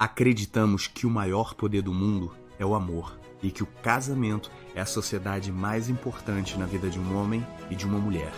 Acreditamos 0.00 0.88
que 0.88 1.06
o 1.06 1.10
maior 1.10 1.52
poder 1.52 1.82
do 1.82 1.92
mundo 1.92 2.34
é 2.58 2.64
o 2.64 2.74
amor 2.74 3.20
e 3.42 3.50
que 3.50 3.62
o 3.62 3.66
casamento 3.66 4.50
é 4.74 4.80
a 4.80 4.86
sociedade 4.86 5.52
mais 5.52 5.90
importante 5.90 6.58
na 6.58 6.64
vida 6.64 6.88
de 6.88 6.98
um 6.98 7.18
homem 7.18 7.46
e 7.70 7.76
de 7.76 7.84
uma 7.84 7.98
mulher. 7.98 8.32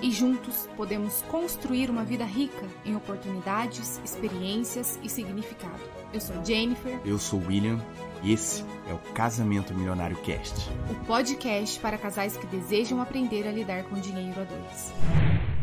E 0.00 0.12
juntos 0.12 0.68
podemos 0.76 1.20
construir 1.22 1.90
uma 1.90 2.04
vida 2.04 2.24
rica 2.24 2.64
em 2.84 2.94
oportunidades, 2.94 4.00
experiências 4.04 5.00
e 5.02 5.08
significado. 5.08 5.82
Eu 6.14 6.20
sou 6.20 6.44
Jennifer. 6.44 7.00
Eu 7.04 7.18
sou 7.18 7.42
William 7.44 7.84
e 8.22 8.32
esse 8.32 8.64
é 8.88 8.94
o 8.94 9.12
Casamento 9.12 9.74
Milionário 9.74 10.16
Cast 10.18 10.70
o 10.88 10.94
podcast 11.06 11.80
para 11.80 11.98
casais 11.98 12.36
que 12.36 12.46
desejam 12.46 13.02
aprender 13.02 13.48
a 13.48 13.50
lidar 13.50 13.82
com 13.82 13.96
dinheiro 13.96 14.40
a 14.40 14.44
dois. 14.44 15.59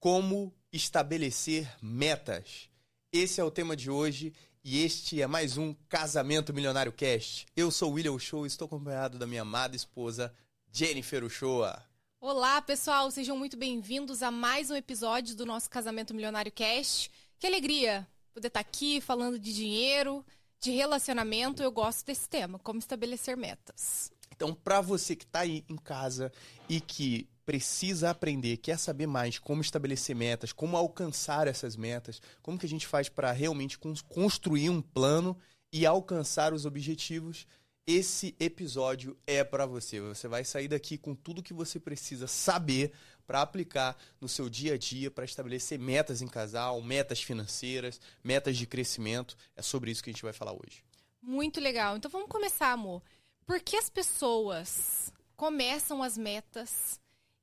Como 0.00 0.54
estabelecer 0.72 1.68
metas? 1.82 2.70
Esse 3.12 3.40
é 3.40 3.44
o 3.44 3.50
tema 3.50 3.74
de 3.74 3.90
hoje 3.90 4.32
e 4.62 4.84
este 4.84 5.20
é 5.20 5.26
mais 5.26 5.56
um 5.56 5.74
Casamento 5.88 6.54
Milionário 6.54 6.92
Cast. 6.92 7.46
Eu 7.56 7.68
sou 7.72 7.90
William 7.94 8.16
Show 8.16 8.44
e 8.44 8.46
estou 8.46 8.66
acompanhado 8.66 9.18
da 9.18 9.26
minha 9.26 9.42
amada 9.42 9.74
esposa 9.74 10.32
Jennifer 10.70 11.24
Uchoa. 11.24 11.84
Olá, 12.20 12.62
pessoal, 12.62 13.10
sejam 13.10 13.36
muito 13.36 13.56
bem-vindos 13.56 14.22
a 14.22 14.30
mais 14.30 14.70
um 14.70 14.76
episódio 14.76 15.34
do 15.34 15.44
nosso 15.44 15.68
Casamento 15.68 16.14
Milionário 16.14 16.52
Cast. 16.52 17.10
Que 17.36 17.48
alegria 17.48 18.06
poder 18.32 18.46
estar 18.46 18.60
aqui 18.60 19.00
falando 19.00 19.36
de 19.36 19.52
dinheiro, 19.52 20.24
de 20.60 20.70
relacionamento. 20.70 21.60
Eu 21.60 21.72
gosto 21.72 22.06
desse 22.06 22.28
tema, 22.28 22.56
como 22.60 22.78
estabelecer 22.78 23.36
metas. 23.36 24.12
Então, 24.32 24.54
para 24.54 24.80
você 24.80 25.16
que 25.16 25.24
está 25.24 25.40
aí 25.40 25.64
em 25.68 25.76
casa 25.76 26.30
e 26.68 26.80
que 26.80 27.28
precisa 27.48 28.10
aprender, 28.10 28.58
quer 28.58 28.78
saber 28.78 29.06
mais 29.06 29.38
como 29.38 29.62
estabelecer 29.62 30.14
metas, 30.14 30.52
como 30.52 30.76
alcançar 30.76 31.48
essas 31.48 31.76
metas, 31.76 32.20
como 32.42 32.58
que 32.58 32.66
a 32.66 32.68
gente 32.68 32.86
faz 32.86 33.08
para 33.08 33.32
realmente 33.32 33.78
construir 34.06 34.68
um 34.68 34.82
plano 34.82 35.34
e 35.72 35.86
alcançar 35.86 36.52
os 36.52 36.66
objetivos, 36.66 37.46
esse 37.86 38.36
episódio 38.38 39.16
é 39.26 39.42
para 39.42 39.64
você. 39.64 39.98
Você 39.98 40.28
vai 40.28 40.44
sair 40.44 40.68
daqui 40.68 40.98
com 40.98 41.14
tudo 41.14 41.42
que 41.42 41.54
você 41.54 41.80
precisa 41.80 42.26
saber 42.26 42.92
para 43.26 43.40
aplicar 43.40 43.96
no 44.20 44.28
seu 44.28 44.50
dia 44.50 44.74
a 44.74 44.76
dia, 44.76 45.10
para 45.10 45.24
estabelecer 45.24 45.78
metas 45.78 46.20
em 46.20 46.28
casal, 46.28 46.82
metas 46.82 47.22
financeiras, 47.22 47.98
metas 48.22 48.58
de 48.58 48.66
crescimento. 48.66 49.34
É 49.56 49.62
sobre 49.62 49.90
isso 49.90 50.04
que 50.04 50.10
a 50.10 50.12
gente 50.12 50.22
vai 50.22 50.34
falar 50.34 50.52
hoje. 50.52 50.84
Muito 51.22 51.60
legal. 51.60 51.96
Então 51.96 52.10
vamos 52.10 52.28
começar, 52.28 52.72
amor. 52.72 53.02
Por 53.46 53.58
que 53.58 53.74
as 53.74 53.88
pessoas 53.88 55.10
começam 55.34 56.02
as 56.02 56.18
metas 56.18 57.00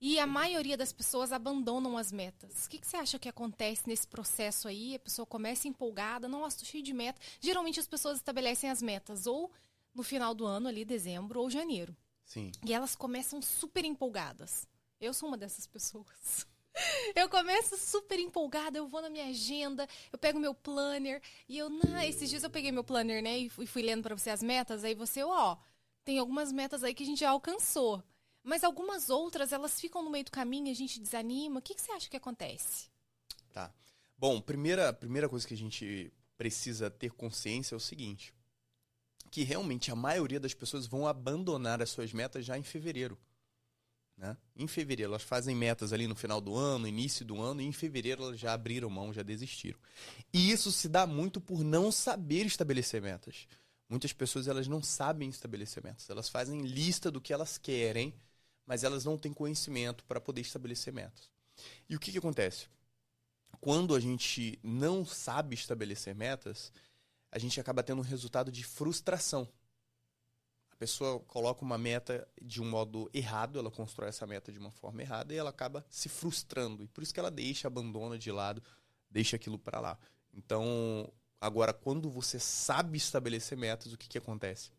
e 0.08 0.20
a 0.20 0.28
maioria 0.28 0.78
das 0.78 0.94
pessoas 0.94 1.32
abandonam 1.32 1.98
as 1.98 2.12
metas? 2.12 2.68
O 2.68 2.70
que, 2.70 2.78
que 2.78 2.86
você 2.86 2.96
acha 2.96 3.18
que 3.18 3.28
acontece 3.28 3.88
nesse 3.88 4.08
processo 4.08 4.68
aí? 4.68 4.94
A 4.94 5.00
pessoa 5.00 5.26
começa 5.26 5.68
empolgada, 5.68 6.28
nossa, 6.28 6.60
tô 6.60 6.66
cheio 6.66 6.84
de 6.84 6.94
meta. 6.94 7.20
Geralmente 7.40 7.80
as 7.80 7.88
pessoas 7.88 8.18
estabelecem 8.18 8.70
as 8.70 8.84
metas 8.84 9.26
ou 9.26 9.52
no 9.96 10.04
final 10.04 10.36
do 10.36 10.46
ano, 10.46 10.68
ali, 10.68 10.86
dezembro 10.86 11.42
ou 11.42 11.50
janeiro. 11.50 11.98
Sim. 12.24 12.52
E 12.64 12.72
elas 12.72 12.96
começam 12.96 13.42
super 13.42 13.84
empolgadas. 13.84 14.68
Eu 15.02 15.12
sou 15.12 15.28
uma 15.28 15.40
dessas 15.40 15.66
pessoas. 15.66 16.46
Eu 17.16 17.28
começo 17.28 17.76
super 17.76 18.20
empolgada, 18.20 18.78
eu 18.78 18.86
vou 18.86 19.02
na 19.02 19.10
minha 19.10 19.28
agenda, 19.28 19.88
eu 20.12 20.20
pego 20.20 20.38
meu 20.38 20.54
planner 20.54 21.22
e 21.48 21.58
eu, 21.58 21.70
não, 21.70 21.98
esses 22.02 22.30
dias 22.30 22.44
eu 22.44 22.50
peguei 22.50 22.70
meu 22.70 22.84
planner, 22.84 23.24
né, 23.24 23.38
e 23.38 23.50
fui, 23.50 23.66
fui 23.66 23.82
lendo 23.82 24.04
para 24.04 24.18
você 24.18 24.30
as 24.30 24.44
metas, 24.44 24.84
aí 24.84 24.94
você, 24.94 25.24
ó, 25.24 25.56
tem 26.04 26.20
algumas 26.20 26.52
metas 26.52 26.84
aí 26.84 26.94
que 26.94 27.04
a 27.04 27.06
gente 27.06 27.22
já 27.22 27.30
alcançou, 27.30 28.04
mas 28.46 28.64
algumas 28.64 29.10
outras, 29.10 29.52
elas 29.52 29.80
ficam 29.80 30.04
no 30.04 30.12
meio 30.12 30.24
do 30.24 30.32
caminho, 30.32 30.72
a 30.72 30.76
gente 30.76 31.00
desanima. 31.00 31.60
O 31.60 31.62
que, 31.62 31.74
que 31.74 31.82
você 31.82 31.92
acha 31.92 32.10
que 32.10 32.16
acontece? 32.16 32.88
Tá. 33.52 33.74
Bom, 34.18 34.40
primeira, 34.40 34.94
primeira 34.94 35.28
coisa 35.28 35.48
que 35.48 35.56
a 35.56 35.58
gente 35.58 36.14
precisa 36.38 36.90
ter 36.90 37.12
consciência 37.12 37.74
é 37.74 37.78
o 37.78 37.80
seguinte: 37.80 38.34
que 39.32 39.44
realmente 39.44 39.92
a 39.92 39.96
maioria 39.96 40.40
das 40.40 40.54
pessoas 40.54 40.86
vão 40.86 41.08
abandonar 41.08 41.82
as 41.82 41.90
suas 41.90 42.14
metas 42.14 42.46
já 42.46 42.58
em 42.58 42.64
fevereiro. 42.64 43.18
Né? 44.16 44.38
Em 44.56 44.68
fevereiro, 44.68 45.12
elas 45.12 45.24
fazem 45.24 45.56
metas 45.56 45.92
ali 45.92 46.08
no 46.08 46.16
final 46.16 46.40
do 46.40 46.56
ano, 46.56 46.88
início 46.88 47.26
do 47.26 47.42
ano, 47.42 47.62
e 47.62 47.66
em 47.66 47.74
fevereiro 47.74 48.24
elas 48.24 48.40
já 48.40 48.54
abriram 48.54 48.90
mão, 48.90 49.12
já 49.12 49.24
desistiram. 49.24 49.80
E 50.32 50.52
isso 50.52 50.72
se 50.72 50.88
dá 50.88 51.06
muito 51.08 51.42
por 51.42 51.64
não 51.64 51.92
saber 51.92 52.46
estabelecer 52.46 53.02
metas. 53.02 53.48
Muitas 53.90 54.14
pessoas 54.14 54.48
elas 54.48 54.68
não 54.68 54.82
sabem 54.82 55.30
estabelecer 55.30 55.84
metas. 55.84 56.10
Elas 56.10 56.30
fazem 56.30 56.62
lista 56.62 57.12
do 57.12 57.20
que 57.20 57.34
elas 57.34 57.58
querem, 57.58 58.14
mas 58.66 58.84
elas 58.84 59.06
não 59.06 59.18
têm 59.18 59.34
conhecimento 59.34 60.04
para 60.06 60.20
poder 60.20 60.42
estabelecer 60.42 60.94
metas. 60.94 61.30
E 61.88 61.96
o 61.96 62.00
que, 62.00 62.12
que 62.12 62.18
acontece? 62.18 62.68
Quando 63.60 63.96
a 63.96 64.00
gente 64.00 64.60
não 64.64 65.06
sabe 65.06 65.56
estabelecer 65.56 66.14
metas, 66.16 66.72
a 67.32 67.40
gente 67.40 67.60
acaba 67.60 67.84
tendo 67.84 68.00
um 68.00 68.04
resultado 68.04 68.52
de 68.52 68.64
frustração. 68.64 69.48
A 70.72 70.76
pessoa 70.76 71.20
coloca 71.22 71.64
uma 71.64 71.78
meta 71.78 72.28
de 72.42 72.62
um 72.62 72.70
modo 72.70 73.10
errado, 73.14 73.58
ela 73.58 73.72
constrói 73.72 74.10
essa 74.10 74.28
meta 74.28 74.52
de 74.52 74.60
uma 74.60 74.72
forma 74.72 75.02
errada 75.02 75.34
e 75.34 75.38
ela 75.38 75.50
acaba 75.50 75.86
se 75.90 76.10
frustrando. 76.10 76.84
E 76.84 76.88
por 76.88 77.02
isso 77.02 77.14
que 77.14 77.20
ela 77.20 77.32
deixa, 77.32 77.68
abandona 77.68 78.18
de 78.18 78.32
lado, 78.32 78.62
deixa 79.10 79.38
aquilo 79.38 79.58
para 79.58 79.80
lá. 79.80 79.98
Então, 80.34 81.10
agora, 81.40 81.74
quando 81.74 82.10
você 82.10 82.40
sabe 82.40 82.98
estabelecer 82.98 83.58
metas, 83.58 83.94
o 83.94 83.98
que, 83.98 84.10
que 84.10 84.18
acontece? 84.18 84.70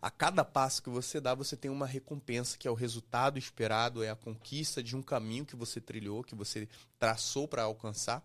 A 0.00 0.10
cada 0.10 0.44
passo 0.44 0.82
que 0.82 0.90
você 0.90 1.20
dá, 1.20 1.34
você 1.34 1.56
tem 1.56 1.70
uma 1.70 1.86
recompensa, 1.86 2.58
que 2.58 2.68
é 2.68 2.70
o 2.70 2.74
resultado 2.74 3.38
esperado, 3.38 4.02
é 4.02 4.10
a 4.10 4.16
conquista 4.16 4.82
de 4.82 4.96
um 4.96 5.02
caminho 5.02 5.46
que 5.46 5.56
você 5.56 5.80
trilhou, 5.80 6.22
que 6.24 6.34
você 6.34 6.68
traçou 6.98 7.46
para 7.46 7.62
alcançar, 7.62 8.22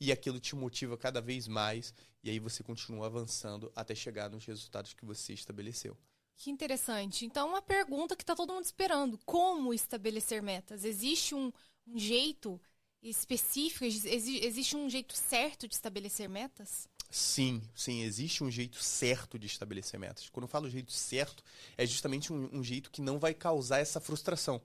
e 0.00 0.12
aquilo 0.12 0.38
te 0.38 0.54
motiva 0.54 0.96
cada 0.96 1.20
vez 1.20 1.48
mais 1.48 1.92
e 2.24 2.30
aí 2.30 2.38
você 2.38 2.62
continua 2.62 3.06
avançando 3.06 3.70
até 3.76 3.94
chegar 3.94 4.30
nos 4.30 4.46
resultados 4.46 4.94
que 4.94 5.04
você 5.04 5.34
estabeleceu. 5.34 5.94
Que 6.36 6.50
interessante. 6.50 7.26
Então, 7.26 7.50
uma 7.50 7.60
pergunta 7.60 8.16
que 8.16 8.22
está 8.22 8.34
todo 8.34 8.52
mundo 8.52 8.64
esperando: 8.64 9.20
como 9.26 9.74
estabelecer 9.74 10.42
metas? 10.42 10.84
Existe 10.84 11.34
um, 11.34 11.52
um 11.86 11.98
jeito 11.98 12.58
específico? 13.02 13.84
Existe 13.84 14.74
um 14.74 14.88
jeito 14.88 15.14
certo 15.14 15.68
de 15.68 15.74
estabelecer 15.74 16.28
metas? 16.28 16.88
Sim, 17.16 17.62
sim, 17.76 18.02
existe 18.02 18.42
um 18.42 18.50
jeito 18.50 18.82
certo 18.82 19.38
de 19.38 19.46
estabelecer 19.46 20.00
metas. 20.00 20.28
Quando 20.30 20.46
eu 20.46 20.48
falo 20.48 20.68
jeito 20.68 20.90
certo, 20.90 21.44
é 21.76 21.86
justamente 21.86 22.32
um, 22.32 22.50
um 22.52 22.64
jeito 22.64 22.90
que 22.90 23.00
não 23.00 23.20
vai 23.20 23.32
causar 23.32 23.78
essa 23.78 24.00
frustração. 24.00 24.60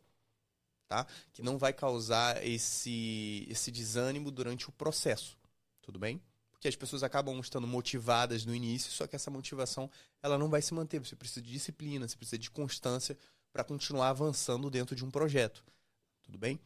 Tá? 0.87 1.05
Que 1.31 1.43
não 1.43 1.59
vai 1.59 1.71
causar 1.71 2.43
esse, 2.43 3.45
esse 3.47 3.69
desânimo 3.69 4.31
durante 4.31 4.67
o 4.67 4.71
processo. 4.71 5.37
Tudo 5.79 5.99
bem? 5.99 6.19
que 6.59 6.67
as 6.67 6.75
pessoas 6.75 7.03
acabam 7.03 7.39
estando 7.39 7.67
motivadas 7.67 8.43
no 8.43 8.53
início, 8.53 8.91
só 8.91 9.07
que 9.07 9.15
essa 9.15 9.31
motivação 9.31 9.89
ela 10.21 10.37
não 10.37 10.49
vai 10.49 10.61
se 10.61 10.73
manter. 10.73 10.99
Você 10.99 11.15
precisa 11.15 11.43
de 11.43 11.51
disciplina, 11.51 12.07
você 12.07 12.17
precisa 12.17 12.37
de 12.39 12.49
constância 12.49 13.15
para 13.53 13.63
continuar 13.63 14.09
avançando 14.09 14.69
dentro 14.71 14.95
de 14.95 15.05
um 15.05 15.11
projeto. 15.11 15.63
Tudo 16.23 16.37
bem? 16.37 16.59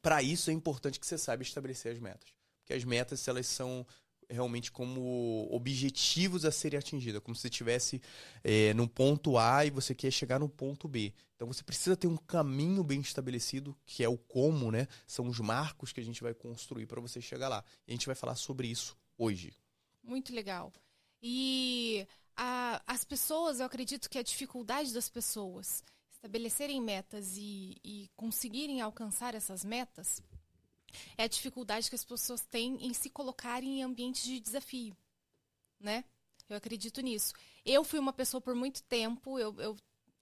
Para 0.00 0.22
isso 0.22 0.50
é 0.50 0.54
importante 0.54 0.98
que 0.98 1.06
você 1.06 1.18
saiba 1.18 1.42
estabelecer 1.42 1.92
as 1.92 1.98
metas. 2.00 2.34
Porque 2.58 2.72
as 2.72 2.82
metas 2.82 3.28
elas 3.28 3.46
são 3.46 3.86
realmente 4.28 4.72
como 4.72 5.48
objetivos 5.50 6.44
a 6.44 6.50
serem 6.50 6.78
atingidos, 6.78 7.20
como 7.22 7.34
se 7.34 7.42
você 7.42 7.48
estivesse 7.48 8.02
é, 8.42 8.74
no 8.74 8.88
ponto 8.88 9.38
A 9.38 9.64
e 9.64 9.70
você 9.70 9.94
quer 9.94 10.10
chegar 10.10 10.38
no 10.38 10.48
ponto 10.48 10.88
B. 10.88 11.12
Então 11.34 11.46
você 11.46 11.62
precisa 11.62 11.96
ter 11.96 12.06
um 12.06 12.16
caminho 12.16 12.82
bem 12.82 13.00
estabelecido, 13.00 13.76
que 13.84 14.02
é 14.02 14.08
o 14.08 14.16
como, 14.16 14.70
né? 14.70 14.88
São 15.06 15.28
os 15.28 15.38
marcos 15.38 15.92
que 15.92 16.00
a 16.00 16.04
gente 16.04 16.22
vai 16.22 16.34
construir 16.34 16.86
para 16.86 17.00
você 17.00 17.20
chegar 17.20 17.48
lá. 17.48 17.64
E 17.86 17.92
a 17.92 17.94
gente 17.94 18.06
vai 18.06 18.14
falar 18.14 18.34
sobre 18.36 18.68
isso 18.68 18.96
hoje. 19.18 19.52
Muito 20.02 20.34
legal. 20.34 20.72
E 21.22 22.06
a, 22.36 22.82
as 22.86 23.04
pessoas, 23.04 23.60
eu 23.60 23.66
acredito 23.66 24.08
que 24.08 24.18
a 24.18 24.22
dificuldade 24.22 24.92
das 24.92 25.08
pessoas 25.08 25.82
estabelecerem 26.10 26.80
metas 26.80 27.36
e, 27.36 27.76
e 27.84 28.10
conseguirem 28.16 28.80
alcançar 28.80 29.34
essas 29.34 29.64
metas 29.64 30.22
é 31.16 31.24
a 31.24 31.28
dificuldade 31.28 31.88
que 31.88 31.94
as 31.94 32.04
pessoas 32.04 32.42
têm 32.42 32.78
em 32.86 32.92
se 32.92 33.10
colocarem 33.10 33.80
em 33.80 33.82
ambientes 33.82 34.22
de 34.22 34.40
desafio, 34.40 34.96
né? 35.80 36.04
Eu 36.48 36.56
acredito 36.56 37.00
nisso. 37.00 37.34
Eu 37.64 37.82
fui 37.82 37.98
uma 37.98 38.12
pessoa 38.12 38.40
por 38.40 38.54
muito 38.54 38.82
tempo, 38.84 39.38
eu, 39.38 39.54
eu 39.60 39.76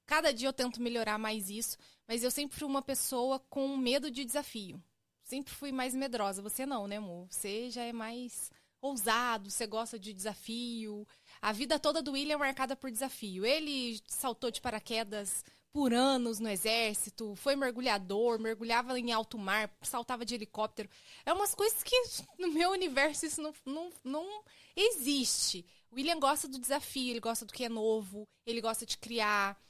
cada 0.07 0.33
dia 0.33 0.49
eu 0.49 0.53
tento 0.53 0.81
melhorar 0.81 1.19
mais 1.19 1.51
isso, 1.51 1.77
mas 2.09 2.23
eu 2.23 2.31
sempre 2.31 2.59
fui 2.59 2.67
uma 2.67 2.83
pessoa 2.83 3.39
com 3.39 3.77
medo 3.77 4.11
de 4.11 4.25
desafio. 4.25 4.83
Sempre 5.23 5.55
fui 5.55 5.73
mais 5.73 5.95
medrosa. 5.95 6.43
Você 6.43 6.67
não, 6.67 6.87
né, 6.87 6.97
amor? 6.97 7.27
Você 7.31 7.71
já 7.71 7.83
é 7.83 7.93
mais 7.93 8.51
ousado, 8.81 9.51
você 9.51 9.67
gosta 9.67 9.99
de 9.99 10.13
desafio. 10.13 11.07
A 11.41 11.53
vida 11.53 11.79
toda 11.79 12.03
do 12.03 12.13
William 12.13 12.35
é 12.35 12.39
marcada 12.39 12.77
por 12.77 12.91
desafio. 12.91 13.45
Ele 13.45 14.01
saltou 14.07 14.51
de 14.51 14.61
paraquedas 14.61 15.43
por 15.75 15.93
anos 15.93 16.39
no 16.39 16.49
exército, 16.49 17.35
foi 17.35 17.57
mergulhador, 17.57 18.39
mergulhava 18.39 18.97
em 18.97 19.11
alto 19.11 19.37
mar, 19.37 19.69
saltava 19.83 20.25
de 20.25 20.33
helicóptero. 20.33 20.89
É 21.27 21.33
umas 21.33 21.53
coisas 21.53 21.83
que 21.83 22.01
no 22.39 22.53
meu 22.53 22.71
universo 22.71 23.27
isso 23.27 23.43
não, 23.43 23.53
não, 23.67 23.91
não 24.05 24.45
existe. 24.77 25.67
O 25.91 25.97
William 25.97 26.21
gosta 26.21 26.47
do 26.47 26.61
desafio, 26.61 27.11
ele 27.11 27.19
gosta 27.19 27.45
do 27.45 27.53
que 27.53 27.65
é 27.65 27.69
novo, 27.69 28.25
ele 28.47 28.61
gosta 28.61 28.87
de 28.87 28.97
criar. 28.97 29.61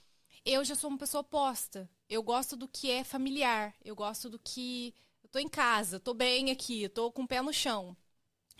Eu 0.44 0.62
já 0.62 0.74
sou 0.74 0.90
uma 0.90 0.98
pessoa 0.98 1.22
oposta. 1.22 1.88
Eu 2.06 2.22
gosto 2.22 2.54
do 2.54 2.68
que 2.68 2.90
é 2.90 3.02
familiar, 3.02 3.74
eu 3.82 3.96
gosto 3.96 4.28
do 4.28 4.38
que 4.38 4.92
tô 5.32 5.38
em 5.38 5.48
casa, 5.48 5.98
tô 5.98 6.12
bem 6.12 6.50
aqui, 6.50 6.86
tô 6.90 7.10
com 7.10 7.22
o 7.22 7.26
pé 7.26 7.40
no 7.40 7.50
chão. 7.52 7.96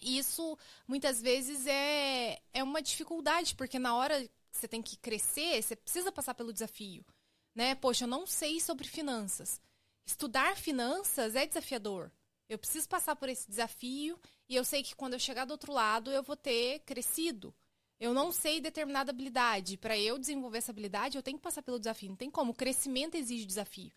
Isso 0.01 0.59
muitas 0.89 1.21
vezes 1.21 1.67
é, 1.67 2.41
é 2.55 2.63
uma 2.63 2.81
dificuldade, 2.81 3.55
porque 3.55 3.79
na 3.79 3.95
hora 3.95 4.23
que 4.23 4.31
você 4.51 4.67
tem 4.67 4.81
que 4.81 4.97
crescer, 4.97 5.63
você 5.63 5.77
precisa 5.77 6.11
passar 6.11 6.33
pelo 6.33 6.55
desafio. 6.55 7.05
Né? 7.55 7.75
Poxa, 7.75 8.05
eu 8.05 8.09
não 8.09 8.27
sei 8.27 8.61
sobre 8.61 8.87
finanças. 8.87 9.61
Estudar 10.05 10.57
finanças 10.57 11.35
é 11.35 11.47
desafiador. 11.47 12.11
Eu 12.49 12.59
preciso 12.59 12.89
passar 12.89 13.17
por 13.17 13.29
esse 13.29 13.49
desafio 13.49 14.19
e 14.49 14.55
eu 14.55 14.65
sei 14.65 14.83
que 14.83 14.95
quando 14.95 15.15
eu 15.15 15.19
chegar 15.19 15.45
do 15.45 15.53
outro 15.53 15.73
lado 15.73 16.11
eu 16.11 16.23
vou 16.23 16.37
ter 16.37 16.81
crescido. 16.81 17.55
Eu 17.99 18.13
não 18.13 18.33
sei 18.33 18.61
determinada 18.61 19.11
habilidade. 19.11 19.77
Para 19.79 19.99
eu 19.99 20.19
desenvolver 20.19 20.59
essa 20.59 20.73
habilidade, 20.73 21.17
eu 21.17 21.23
tenho 21.23 21.39
que 21.39 21.43
passar 21.43 21.63
pelo 21.63 21.79
desafio. 21.79 22.11
Não 22.11 22.17
tem 22.17 22.31
como. 22.31 22.53
O 22.53 22.55
crescimento 22.55 23.15
exige 23.15 23.47
desafio. 23.47 23.93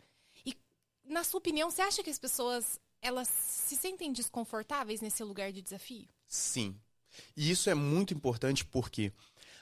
E, 0.45 0.55
na 1.03 1.23
sua 1.23 1.39
opinião, 1.39 1.69
você 1.69 1.81
acha 1.81 2.03
que 2.03 2.09
as 2.09 2.19
pessoas 2.19 2.79
elas 3.01 3.27
se 3.27 3.75
sentem 3.75 4.11
desconfortáveis 4.11 5.01
nesse 5.01 5.23
lugar 5.23 5.51
de 5.51 5.61
desafio? 5.61 6.07
Sim. 6.27 6.79
E 7.35 7.49
isso 7.49 7.69
é 7.69 7.73
muito 7.73 8.13
importante 8.13 8.63
porque 8.63 9.11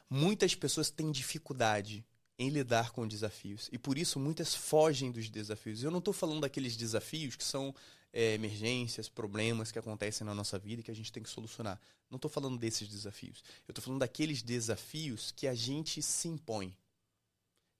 muitas 0.09 0.53
pessoas 0.53 0.89
têm 0.89 1.11
dificuldade 1.11 2.05
em 2.37 2.49
lidar 2.49 2.91
com 2.91 3.07
desafios. 3.07 3.69
E 3.71 3.77
por 3.77 3.97
isso 3.97 4.19
muitas 4.19 4.53
fogem 4.53 5.11
dos 5.11 5.29
desafios. 5.29 5.83
Eu 5.83 5.91
não 5.91 5.99
estou 5.99 6.13
falando 6.13 6.41
daqueles 6.41 6.75
desafios 6.75 7.35
que 7.35 7.43
são 7.43 7.73
é, 8.11 8.33
emergências, 8.33 9.09
problemas 9.09 9.71
que 9.71 9.79
acontecem 9.79 10.25
na 10.25 10.33
nossa 10.33 10.57
vida 10.59 10.81
e 10.81 10.83
que 10.83 10.91
a 10.91 10.95
gente 10.95 11.11
tem 11.11 11.23
que 11.23 11.29
solucionar. 11.29 11.79
Não 12.09 12.17
estou 12.17 12.29
falando 12.29 12.57
desses 12.57 12.87
desafios. 12.87 13.43
Eu 13.67 13.71
estou 13.71 13.83
falando 13.83 13.99
daqueles 13.99 14.41
desafios 14.41 15.31
que 15.31 15.47
a 15.47 15.55
gente 15.55 16.01
se 16.01 16.27
impõe. 16.27 16.75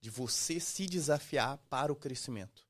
De 0.00 0.10
você 0.10 0.60
se 0.60 0.86
desafiar 0.86 1.58
para 1.70 1.92
o 1.92 1.96
crescimento. 1.96 2.66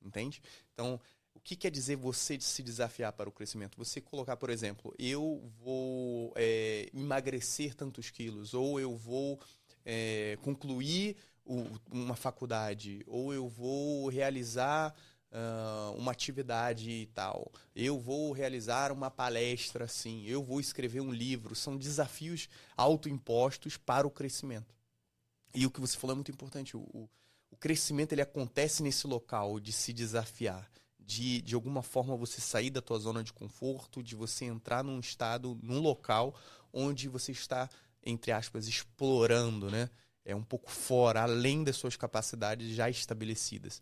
Entende? 0.00 0.42
Então, 0.74 1.00
o 1.34 1.40
que 1.40 1.56
quer 1.56 1.70
dizer 1.70 1.96
você 1.96 2.38
se 2.40 2.62
desafiar 2.62 3.12
para 3.12 3.28
o 3.28 3.32
crescimento? 3.32 3.78
Você 3.78 4.00
colocar, 4.00 4.36
por 4.36 4.50
exemplo, 4.50 4.94
eu 4.98 5.50
vou 5.58 6.32
é, 6.36 6.90
emagrecer 6.92 7.74
tantos 7.74 8.10
quilos, 8.10 8.52
ou 8.54 8.78
eu 8.78 8.94
vou 8.96 9.40
é, 9.84 10.38
concluir 10.42 11.16
o, 11.44 11.66
uma 11.90 12.14
faculdade, 12.16 13.02
ou 13.06 13.32
eu 13.32 13.48
vou 13.48 14.08
realizar 14.08 14.94
uh, 15.32 15.96
uma 15.96 16.12
atividade 16.12 16.90
e 16.90 17.06
tal. 17.06 17.50
Eu 17.74 17.98
vou 17.98 18.32
realizar 18.32 18.92
uma 18.92 19.10
palestra 19.10 19.84
assim, 19.84 20.24
eu 20.26 20.42
vou 20.42 20.60
escrever 20.60 21.00
um 21.00 21.12
livro. 21.12 21.54
São 21.54 21.76
desafios 21.76 22.48
autoimpostos 22.76 23.76
para 23.76 24.06
o 24.06 24.10
crescimento. 24.10 24.74
E 25.54 25.66
o 25.66 25.70
que 25.70 25.80
você 25.80 25.96
falou 25.96 26.12
é 26.12 26.16
muito 26.16 26.30
importante. 26.30 26.76
O, 26.76 26.80
o, 26.80 27.08
o 27.50 27.56
crescimento 27.56 28.12
ele 28.12 28.22
acontece 28.22 28.82
nesse 28.82 29.06
local 29.06 29.58
de 29.58 29.72
se 29.72 29.92
desafiar. 29.92 30.70
De, 31.04 31.42
de 31.42 31.56
alguma 31.56 31.82
forma 31.82 32.16
você 32.16 32.40
sair 32.40 32.70
da 32.70 32.80
tua 32.80 32.96
zona 32.98 33.24
de 33.24 33.32
conforto, 33.32 34.02
de 34.02 34.14
você 34.14 34.44
entrar 34.44 34.84
num 34.84 35.00
estado, 35.00 35.58
num 35.60 35.80
local 35.80 36.32
onde 36.72 37.08
você 37.08 37.32
está, 37.32 37.68
entre 38.04 38.32
aspas, 38.32 38.66
explorando, 38.66 39.70
né? 39.70 39.88
é 40.24 40.34
um 40.34 40.42
pouco 40.42 40.70
fora, 40.70 41.22
além 41.22 41.64
das 41.64 41.76
suas 41.76 41.96
capacidades 41.96 42.74
já 42.74 42.88
estabelecidas. 42.88 43.80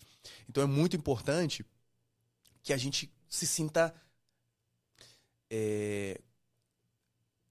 Então 0.48 0.62
é 0.62 0.66
muito 0.66 0.96
importante 0.96 1.64
que 2.62 2.72
a 2.72 2.76
gente 2.76 3.10
se 3.28 3.46
sinta. 3.46 3.94
É, 5.50 6.20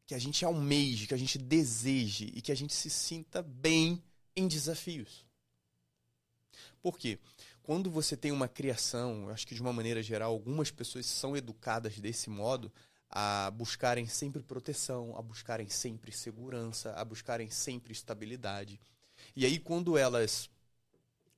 que 0.08 0.16
a 0.16 0.20
gente 0.20 0.44
almeje, 0.44 1.06
que 1.06 1.14
a 1.14 1.18
gente 1.18 1.38
deseje 1.38 2.32
e 2.34 2.42
que 2.42 2.52
a 2.52 2.56
gente 2.56 2.74
se 2.74 2.90
sinta 2.90 3.44
bem 3.44 4.02
em 4.36 4.48
desafios. 4.48 5.24
Por 6.82 6.98
quê? 6.98 7.20
Quando 7.62 7.92
você 7.92 8.18
tem 8.18 8.32
uma 8.32 8.48
criação, 8.48 9.30
acho 9.30 9.46
que 9.46 9.54
de 9.54 9.62
uma 9.62 9.72
maneira 9.72 10.02
geral, 10.02 10.32
algumas 10.32 10.72
pessoas 10.72 11.06
são 11.06 11.38
educadas 11.38 12.00
desse 12.00 12.28
modo, 12.28 12.72
a 13.10 13.52
buscarem 13.52 14.08
sempre 14.08 14.42
proteção, 14.44 15.16
a 15.18 15.22
buscarem 15.22 15.68
sempre 15.70 16.12
segurança, 16.12 16.94
a 16.94 17.04
buscarem 17.04 17.50
sempre 17.50 17.92
estabilidade. 17.92 18.80
E 19.36 19.46
aí, 19.46 19.60
quando 19.60 19.98
elas, 19.98 20.50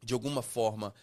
de 0.04 0.14
alguma 0.14 0.42
forma, 0.42 0.94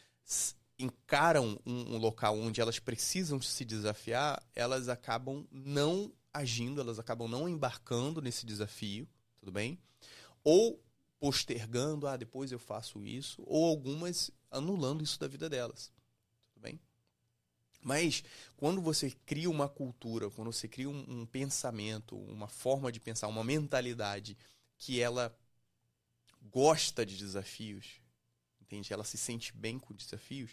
encaram 0.78 1.58
um, 1.66 1.94
um 1.94 1.96
local 1.96 2.38
onde 2.38 2.60
elas 2.60 2.78
precisam 2.78 3.40
se 3.40 3.64
desafiar, 3.64 4.42
elas 4.54 4.88
acabam 4.88 5.46
não 5.50 6.12
agindo, 6.32 6.80
elas 6.80 6.98
acabam 6.98 7.28
não 7.28 7.48
embarcando 7.48 8.20
nesse 8.20 8.46
desafio, 8.46 9.08
tudo 9.40 9.50
bem? 9.50 9.78
Ou 10.44 10.80
postergando, 11.18 12.06
ah, 12.06 12.16
depois 12.16 12.52
eu 12.52 12.58
faço 12.58 13.04
isso, 13.04 13.42
ou 13.46 13.64
algumas 13.64 14.30
anulando 14.50 15.02
isso 15.02 15.18
da 15.18 15.26
vida 15.26 15.48
delas? 15.48 15.90
Mas 17.80 18.24
quando 18.56 18.80
você 18.80 19.10
cria 19.24 19.50
uma 19.50 19.68
cultura, 19.68 20.30
quando 20.30 20.52
você 20.52 20.68
cria 20.68 20.88
um, 20.88 21.04
um 21.20 21.26
pensamento, 21.26 22.16
uma 22.16 22.48
forma 22.48 22.90
de 22.90 23.00
pensar, 23.00 23.28
uma 23.28 23.44
mentalidade 23.44 24.36
que 24.76 25.00
ela 25.00 25.36
gosta 26.50 27.04
de 27.04 27.16
desafios, 27.16 28.00
entende? 28.60 28.92
Ela 28.92 29.04
se 29.04 29.16
sente 29.16 29.52
bem 29.56 29.78
com 29.78 29.94
desafios, 29.94 30.50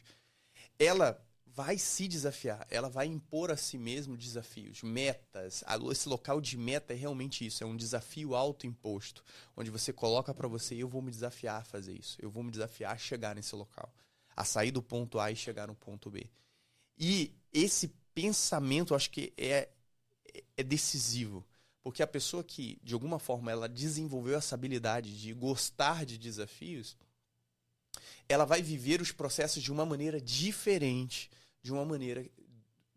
ela 0.80 1.22
vai 1.45 1.77
se 1.77 2.07
desafiar, 2.07 2.68
ela 2.69 2.89
vai 2.89 3.07
impor 3.07 3.50
a 3.50 3.56
si 3.56 3.78
mesmo 3.78 4.18
desafios, 4.18 4.83
metas. 4.83 5.63
Esse 5.89 6.10
local 6.10 6.42
de 6.42 6.57
meta 6.57 6.94
é 6.94 6.98
realmente 6.98 7.45
isso, 7.45 7.63
é 7.63 7.68
um 7.68 7.78
desafio 7.78 8.36
autoimposto, 8.36 9.24
onde 9.56 9.71
você 9.71 9.94
coloca 9.94 10.33
para 10.33 10.50
você, 10.50 10.75
eu 10.75 10.89
vou 10.89 11.01
me 11.01 11.12
desafiar 11.12 11.62
a 11.62 11.63
fazer 11.63 11.94
isso, 11.98 12.18
eu 12.21 12.30
vou 12.30 12.44
me 12.44 12.51
desafiar 12.51 12.94
a 12.94 12.98
chegar 12.98 13.36
nesse 13.36 13.56
local, 13.56 13.94
a 14.36 14.44
sair 14.44 14.71
do 14.71 14.83
ponto 14.83 15.18
A 15.18 15.31
e 15.31 15.36
chegar 15.36 15.68
no 15.68 15.75
ponto 15.75 16.10
B. 16.10 16.30
E 16.97 17.33
esse 17.51 17.89
pensamento, 18.13 18.94
eu 18.94 18.97
acho 18.97 19.09
que 19.12 19.33
é, 19.38 19.69
é 20.57 20.63
decisivo. 20.63 21.45
Porque 21.83 22.01
a 22.01 22.07
pessoa 22.07 22.44
que, 22.44 22.80
de 22.83 22.94
alguma 22.94 23.19
forma, 23.19 23.51
ela 23.51 23.69
desenvolveu 23.69 24.38
essa 24.38 24.56
habilidade 24.56 25.19
de 25.19 25.33
gostar 25.33 26.06
de 26.06 26.18
desafios, 26.18 26.97
ela 28.27 28.45
vai 28.45 28.62
viver 28.62 29.01
os 29.01 29.12
processos 29.12 29.62
de 29.62 29.71
uma 29.71 29.86
maneira 29.86 30.19
diferente, 30.19 31.30
de 31.62 31.71
uma 31.71 31.86
maneira 31.86 32.27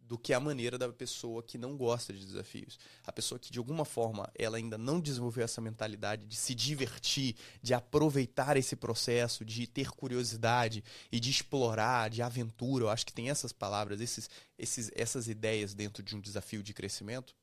do 0.09 0.17
que 0.17 0.33
a 0.33 0.41
maneira 0.41 0.79
da 0.79 0.91
pessoa 0.91 1.43
que 1.43 1.59
não 1.59 1.77
gosta 1.77 2.15
de 2.15 2.25
desafios. 2.25 2.79
A 3.07 3.13
pessoa 3.13 3.39
que 3.39 3.53
de 3.53 3.59
alguma 3.59 3.85
forma 3.85 4.29
ela 4.35 4.57
ainda 4.57 4.79
não 4.79 4.99
desenvolveu 4.99 5.45
essa 5.45 5.61
mentalidade 5.61 6.25
de 6.25 6.35
se 6.35 6.55
divertir, 6.55 7.37
de 7.63 7.75
aproveitar 7.75 8.57
esse 8.57 8.75
processo, 8.75 9.45
de 9.45 9.67
ter 9.67 9.91
curiosidade 9.91 10.83
e 11.13 11.21
de 11.21 11.31
explorar, 11.31 12.09
de 12.09 12.23
aventura. 12.23 12.85
Eu 12.85 12.89
acho 12.89 13.05
que 13.05 13.13
tem 13.13 13.29
essas 13.29 13.53
palavras, 13.53 14.01
esses, 14.01 14.31
esses, 14.59 14.91
essas 14.95 15.29
ideias 15.29 15.75
dentro 15.75 16.03
de 16.03 16.17
um 16.17 16.21
desafio 16.21 16.63
de 16.63 16.73
crescimento. 16.73 17.35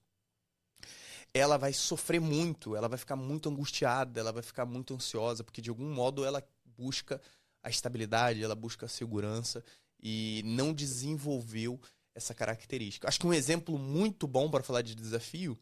Ela 1.31 1.57
vai 1.57 1.72
sofrer 1.72 2.19
muito, 2.19 2.75
ela 2.75 2.88
vai 2.88 2.98
ficar 2.98 3.15
muito 3.15 3.48
angustiada, 3.48 4.19
ela 4.19 4.31
vai 4.31 4.41
ficar 4.41 4.65
muito 4.65 4.95
ansiosa, 4.95 5.43
porque 5.43 5.62
de 5.62 5.69
algum 5.69 5.93
modo 5.93 6.25
ela 6.25 6.43
busca 6.65 7.22
a 7.62 7.69
estabilidade, 7.69 8.43
ela 8.43 8.55
busca 8.55 8.88
a 8.88 8.89
segurança 8.89 9.63
e 10.01 10.41
não 10.45 10.74
desenvolveu 10.74 11.79
essa 12.15 12.34
característica. 12.34 13.07
Acho 13.07 13.19
que 13.19 13.27
um 13.27 13.34
exemplo 13.34 13.77
muito 13.77 14.25
bom 14.25 14.50
para 14.50 14.63
falar 14.63 14.81
de 14.81 14.95
desafio 14.95 15.60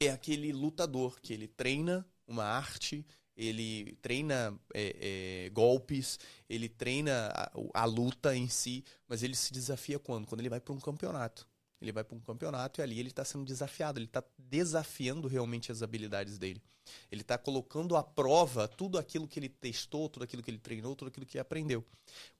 é 0.00 0.08
aquele 0.08 0.52
lutador 0.52 1.20
que 1.20 1.32
ele 1.32 1.46
treina 1.46 2.04
uma 2.26 2.44
arte, 2.44 3.06
ele 3.36 3.96
treina 4.02 4.58
é, 4.74 5.44
é, 5.46 5.50
golpes, 5.50 6.18
ele 6.48 6.68
treina 6.68 7.28
a, 7.28 7.52
a, 7.74 7.84
luta 7.84 8.34
em 8.34 8.48
si, 8.48 8.84
mas 9.06 9.22
ele 9.22 9.36
se 9.36 9.52
desafia 9.52 9.98
quando? 9.98 10.26
Quando 10.26 10.40
ele 10.40 10.48
vai 10.48 10.60
para 10.60 10.72
um 10.72 10.80
campeonato. 10.80 11.46
Ele 11.82 11.92
vai 11.92 12.04
para 12.04 12.16
um 12.16 12.20
campeonato 12.20 12.80
e 12.80 12.82
ali 12.82 13.00
ele 13.00 13.08
está 13.08 13.24
sendo 13.24 13.44
desafiado, 13.44 13.98
ele 13.98 14.06
está 14.06 14.22
desafiando 14.38 15.26
realmente 15.26 15.72
as 15.72 15.82
habilidades 15.82 16.38
dele. 16.38 16.62
Ele 17.10 17.22
está 17.22 17.36
colocando 17.36 17.96
à 17.96 18.02
prova 18.02 18.68
tudo 18.68 18.98
aquilo 18.98 19.26
que 19.26 19.38
ele 19.38 19.48
testou, 19.48 20.08
tudo 20.08 20.22
aquilo 20.22 20.42
que 20.42 20.50
ele 20.50 20.58
treinou, 20.58 20.94
tudo 20.94 21.08
aquilo 21.08 21.26
que 21.26 21.36
ele 21.36 21.42
aprendeu. 21.42 21.84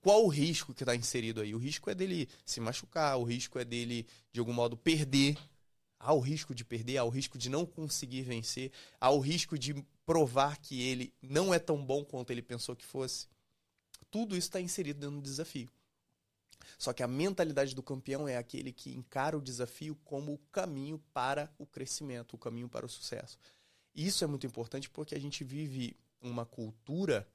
Qual 0.01 0.25
o 0.25 0.29
risco 0.29 0.73
que 0.73 0.85
está 0.85 0.95
inserido 0.95 1.41
aí? 1.41 1.55
O 1.55 1.59
risco 1.59 1.91
é 1.91 1.95
dele 1.95 2.29
se 2.45 2.61
machucar, 2.61 3.19
o 3.19 3.25
risco 3.25 3.59
é 3.59 3.65
dele, 3.65 4.07
de 4.33 4.39
algum 4.39 4.53
modo, 4.53 4.77
perder. 4.77 5.37
Há 5.99 6.13
o 6.13 6.21
risco 6.21 6.55
de 6.55 6.65
perder, 6.65 6.99
há 6.99 7.05
o 7.05 7.09
risco 7.09 7.39
de 7.39 7.49
não 7.49 7.65
conseguir 7.65 8.23
vencer, 8.23 8.73
há 9.01 9.11
o 9.11 9.21
risco 9.21 9.57
de 9.57 9.85
provar 10.05 10.59
que 10.59 10.83
ele 10.83 11.13
não 11.23 11.55
é 11.55 11.59
tão 11.59 11.85
bom 11.85 12.05
quanto 12.05 12.31
ele 12.31 12.43
pensou 12.43 12.75
que 12.75 12.85
fosse. 12.85 13.29
Tudo 14.11 14.37
isso 14.37 14.49
está 14.49 14.61
inserido 14.61 15.01
dentro 15.01 15.17
do 15.17 15.23
desafio. 15.23 15.71
Só 16.79 16.93
que 16.93 17.03
a 17.03 17.09
mentalidade 17.09 17.75
do 17.75 17.83
campeão 17.83 18.27
é 18.27 18.37
aquele 18.37 18.73
que 18.73 18.95
encara 18.95 19.37
o 19.37 19.43
desafio 19.43 19.97
como 20.05 20.33
o 20.33 20.39
caminho 20.51 21.03
para 21.13 21.53
o 21.59 21.67
crescimento, 21.67 22.35
o 22.35 22.39
caminho 22.39 22.69
para 22.69 22.87
o 22.87 22.89
sucesso. 22.89 23.39
Isso 23.95 24.25
é 24.25 24.27
muito 24.27 24.47
importante 24.47 24.89
porque 24.89 25.15
a 25.15 25.21
gente 25.21 25.45
vive 25.45 25.97
uma 26.21 26.47
cultura 26.47 27.29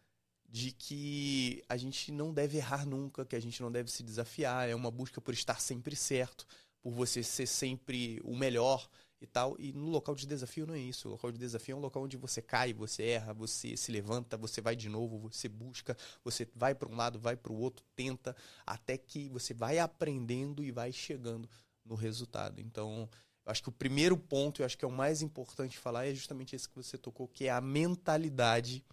de 0.50 0.72
que 0.72 1.64
a 1.68 1.76
gente 1.76 2.12
não 2.12 2.34
deve 2.34 2.58
errar 2.58 2.86
nunca, 2.86 3.26
que 3.26 3.36
a 3.36 3.40
gente 3.40 3.62
não 3.62 3.72
deve 3.72 3.92
se 3.92 4.02
desafiar, 4.02 4.70
é 4.70 4.74
uma 4.74 4.90
busca 4.90 5.20
por 5.20 5.34
estar 5.34 5.60
sempre 5.60 5.96
certo, 5.96 6.48
por 6.82 6.92
você 6.92 7.22
ser 7.22 7.48
sempre 7.48 8.22
o 8.24 8.36
melhor. 8.36 8.90
E 9.20 9.28
tal. 9.28 9.56
E 9.60 9.74
no 9.74 9.90
local 9.90 10.16
de 10.16 10.26
desafio 10.26 10.66
não 10.66 10.74
é 10.74 10.80
isso. 10.80 11.08
O 11.08 11.12
local 11.12 11.32
de 11.32 11.38
desafio 11.38 11.74
é 11.74 11.76
um 11.76 11.82
local 11.82 12.04
onde 12.04 12.18
você 12.18 12.42
cai, 12.42 12.74
você 12.74 13.04
erra, 13.04 13.34
você 13.34 13.76
se 13.76 13.92
levanta, 13.92 14.38
você 14.38 14.62
vai 14.62 14.76
de 14.76 14.90
novo, 14.90 15.18
você 15.18 15.48
busca, 15.48 15.98
você 16.24 16.48
vai 16.56 16.76
para 16.76 16.90
um 16.90 16.96
lado, 16.96 17.20
vai 17.20 17.36
para 17.36 17.52
o 17.52 17.58
outro, 17.58 17.86
tenta, 17.96 18.36
até 18.66 18.98
que 18.98 19.30
você 19.30 19.54
vai 19.54 19.80
aprendendo 19.80 20.64
e 20.64 20.72
vai 20.72 20.92
chegando 20.92 21.50
no 21.84 21.96
resultado. 21.96 22.62
Então, 22.62 23.10
eu 23.46 23.52
acho 23.52 23.64
que 23.64 23.70
o 23.70 23.74
primeiro 23.74 24.18
ponto, 24.18 24.62
eu 24.62 24.66
acho 24.66 24.78
que 24.78 24.86
é 24.86 24.88
o 24.88 24.92
mais 24.92 25.22
importante 25.22 25.78
falar, 25.78 26.06
é 26.06 26.14
justamente 26.14 26.56
esse 26.56 26.68
que 26.68 26.76
você 26.76 26.98
tocou, 26.98 27.28
que 27.28 27.46
é 27.46 27.50
a 27.50 27.62
mentalidade 27.62 28.84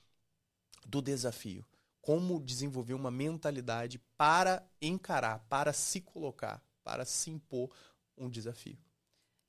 do 0.87 1.03
desafio. 1.03 1.65
Como 2.01 2.41
desenvolver 2.41 2.95
uma 2.95 3.11
mentalidade 3.11 3.99
para 4.17 4.63
encarar, 4.81 5.39
para 5.49 5.73
se 5.73 6.01
colocar, 6.01 6.63
para 6.83 7.05
se 7.05 7.31
impor 7.31 7.71
um 8.17 8.29
desafio. 8.29 8.79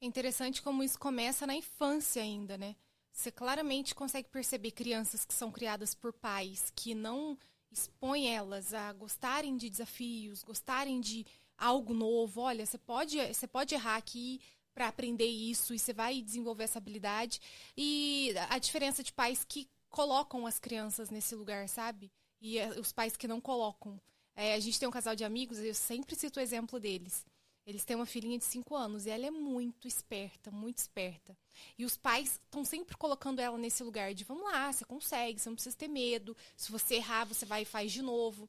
É 0.06 0.08
interessante 0.08 0.62
como 0.62 0.84
isso 0.84 1.00
começa 1.00 1.48
na 1.48 1.56
infância 1.56 2.22
ainda, 2.22 2.60
né? 2.60 2.76
Você 3.12 3.32
claramente 3.32 3.96
consegue 3.96 4.30
perceber 4.30 4.70
crianças 4.70 5.26
que 5.26 5.34
são 5.34 5.52
criadas 5.52 5.96
por 5.96 6.14
pais 6.14 6.72
que 6.76 6.94
não 6.94 7.36
expõem 7.72 8.32
elas 8.32 8.72
a 8.72 8.94
gostarem 8.94 9.58
de 9.58 9.68
desafios, 9.68 10.44
gostarem 10.44 11.02
de 11.02 11.26
algo 11.58 11.92
novo. 11.92 12.42
Olha, 12.42 12.68
você 12.68 12.78
pode, 12.78 13.18
você 13.34 13.48
pode 13.48 13.74
errar 13.74 13.96
aqui 13.96 14.40
para 14.76 14.90
aprender 14.90 15.26
isso 15.26 15.74
e 15.74 15.80
você 15.80 15.92
vai 15.92 16.22
desenvolver 16.22 16.66
essa 16.66 16.78
habilidade. 16.78 17.42
E 17.76 18.32
a 18.52 18.60
diferença 18.60 19.02
de 19.02 19.12
pais 19.12 19.44
que 19.44 19.68
colocam 19.90 20.46
as 20.46 20.60
crianças 20.60 21.10
nesse 21.10 21.34
lugar, 21.34 21.68
sabe? 21.68 22.12
E 22.40 22.60
eh, 22.60 22.80
os 22.80 22.94
pais 22.94 23.18
que 23.18 23.28
não 23.28 23.42
colocam. 23.42 24.00
É, 24.36 24.54
a 24.54 24.60
gente 24.60 24.80
tem 24.80 24.88
um 24.88 24.92
casal 24.92 25.16
de 25.16 25.24
amigos, 25.24 25.58
eu 25.58 25.74
sempre 25.74 26.16
cito 26.16 26.40
o 26.40 26.44
exemplo 26.44 26.80
deles. 26.80 27.26
Eles 27.65 27.84
têm 27.84 27.95
uma 27.95 28.05
filhinha 28.05 28.38
de 28.38 28.45
5 28.45 28.75
anos 28.75 29.05
e 29.05 29.10
ela 29.10 29.25
é 29.25 29.31
muito 29.31 29.88
esperta, 29.88 30.51
muito 30.51 30.77
esperta. 30.77 31.36
E 31.77 31.84
os 31.84 31.98
pais 31.98 32.39
estão 32.43 32.63
sempre 32.63 32.95
colocando 32.95 33.39
ela 33.39 33.57
nesse 33.57 33.84
lugar 33.84 34.13
de 34.13 34.24
vamos 34.24 34.43
lá, 34.43 34.72
você 34.72 34.86
consegue, 34.86 35.39
você 35.39 35.50
não 35.50 35.55
precisa 35.55 35.75
ter 35.75 35.88
medo. 35.88 36.38
Se 36.55 36.72
você 36.72 36.95
errar, 36.95 37.25
você 37.25 37.45
vai 37.45 37.63
e 37.63 37.65
faz 37.65 37.91
de 37.91 38.03
novo. 38.03 38.48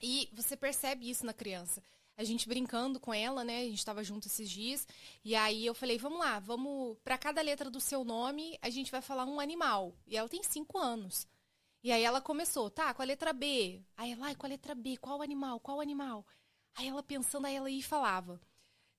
E 0.00 0.28
você 0.34 0.56
percebe 0.56 1.08
isso 1.08 1.24
na 1.24 1.32
criança. 1.32 1.82
A 2.16 2.22
gente 2.22 2.46
brincando 2.46 3.00
com 3.00 3.12
ela, 3.12 3.42
né? 3.42 3.62
A 3.62 3.64
gente 3.64 3.78
estava 3.78 4.04
junto 4.04 4.28
esses 4.28 4.48
dias. 4.48 4.86
E 5.24 5.34
aí 5.34 5.64
eu 5.64 5.74
falei, 5.74 5.96
vamos 5.96 6.18
lá, 6.18 6.38
vamos. 6.38 6.98
Para 7.02 7.16
cada 7.16 7.40
letra 7.40 7.70
do 7.70 7.80
seu 7.80 8.04
nome, 8.04 8.58
a 8.60 8.68
gente 8.68 8.90
vai 8.92 9.00
falar 9.00 9.24
um 9.24 9.40
animal. 9.40 9.94
E 10.06 10.16
ela 10.16 10.28
tem 10.28 10.42
5 10.42 10.78
anos. 10.78 11.26
E 11.82 11.90
aí 11.90 12.02
ela 12.02 12.20
começou, 12.20 12.70
tá, 12.70 12.94
com 12.94 13.02
a 13.02 13.04
letra 13.04 13.32
B. 13.32 13.82
Aí 13.96 14.12
ela, 14.12 14.34
com 14.34 14.46
a 14.46 14.48
letra 14.48 14.74
B, 14.74 14.96
qual 14.96 15.22
animal? 15.22 15.58
Qual 15.58 15.80
animal? 15.80 16.24
Aí 16.74 16.88
ela 16.88 17.02
pensando, 17.02 17.46
aí 17.46 17.54
ela 17.54 17.70
ia 17.70 17.78
e 17.78 17.82
falava. 17.82 18.40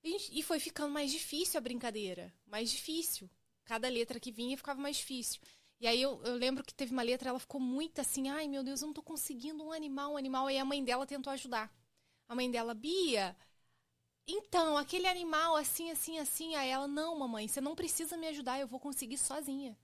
E, 0.02 0.42
foi 0.42 0.60
ficando 0.60 0.92
mais 0.92 1.10
difícil 1.10 1.58
a 1.58 1.60
brincadeira. 1.60 2.32
Mais 2.46 2.70
difícil. 2.70 3.28
Cada 3.64 3.88
letra 3.88 4.20
que 4.20 4.30
vinha 4.30 4.56
ficava 4.56 4.80
mais 4.80 4.96
difícil. 4.96 5.40
E 5.80 5.86
aí 5.86 6.00
eu, 6.00 6.22
eu, 6.22 6.36
lembro 6.36 6.64
que 6.64 6.72
teve 6.72 6.92
uma 6.92 7.02
letra, 7.02 7.28
ela 7.28 7.40
ficou 7.40 7.60
muito 7.60 8.00
assim, 8.00 8.28
ai 8.30 8.48
meu 8.48 8.62
Deus, 8.62 8.80
eu 8.80 8.86
não 8.86 8.94
tô 8.94 9.02
conseguindo 9.02 9.62
um 9.64 9.72
animal, 9.72 10.12
um 10.12 10.16
animal. 10.16 10.46
Aí 10.46 10.58
a 10.58 10.64
mãe 10.64 10.82
dela 10.82 11.06
tentou 11.06 11.32
ajudar. 11.32 11.70
A 12.28 12.34
mãe 12.34 12.50
dela, 12.50 12.72
Bia, 12.72 13.36
então, 14.26 14.76
aquele 14.76 15.06
animal 15.06 15.56
assim, 15.56 15.90
assim, 15.90 16.18
assim. 16.18 16.56
Aí 16.56 16.68
ela, 16.68 16.88
não, 16.88 17.18
mamãe, 17.18 17.46
você 17.46 17.60
não 17.60 17.76
precisa 17.76 18.16
me 18.16 18.26
ajudar, 18.28 18.58
eu 18.58 18.66
vou 18.66 18.80
conseguir 18.80 19.18
sozinha. 19.18 19.78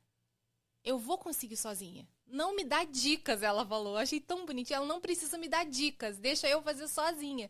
Eu 0.84 0.98
vou 0.98 1.16
conseguir 1.16 1.56
sozinha. 1.56 2.08
Não 2.26 2.56
me 2.56 2.64
dá 2.64 2.82
dicas, 2.82 3.42
ela 3.42 3.64
falou. 3.64 3.96
achei 3.96 4.20
tão 4.20 4.44
bonitinho. 4.44 4.78
Ela 4.78 4.86
não 4.86 5.00
precisa 5.00 5.38
me 5.38 5.48
dar 5.48 5.64
dicas, 5.64 6.18
deixa 6.18 6.48
eu 6.48 6.60
fazer 6.62 6.88
sozinha. 6.88 7.48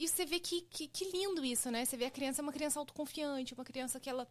E 0.00 0.08
você 0.08 0.24
vê 0.24 0.40
que, 0.40 0.62
que, 0.62 0.88
que 0.88 1.10
lindo 1.10 1.44
isso, 1.44 1.70
né? 1.70 1.84
Você 1.84 1.94
vê 1.94 2.06
a 2.06 2.10
criança 2.10 2.40
é 2.40 2.42
uma 2.42 2.54
criança 2.54 2.80
autoconfiante, 2.80 3.52
uma 3.52 3.66
criança 3.66 4.00
que 4.00 4.08
ela. 4.08 4.26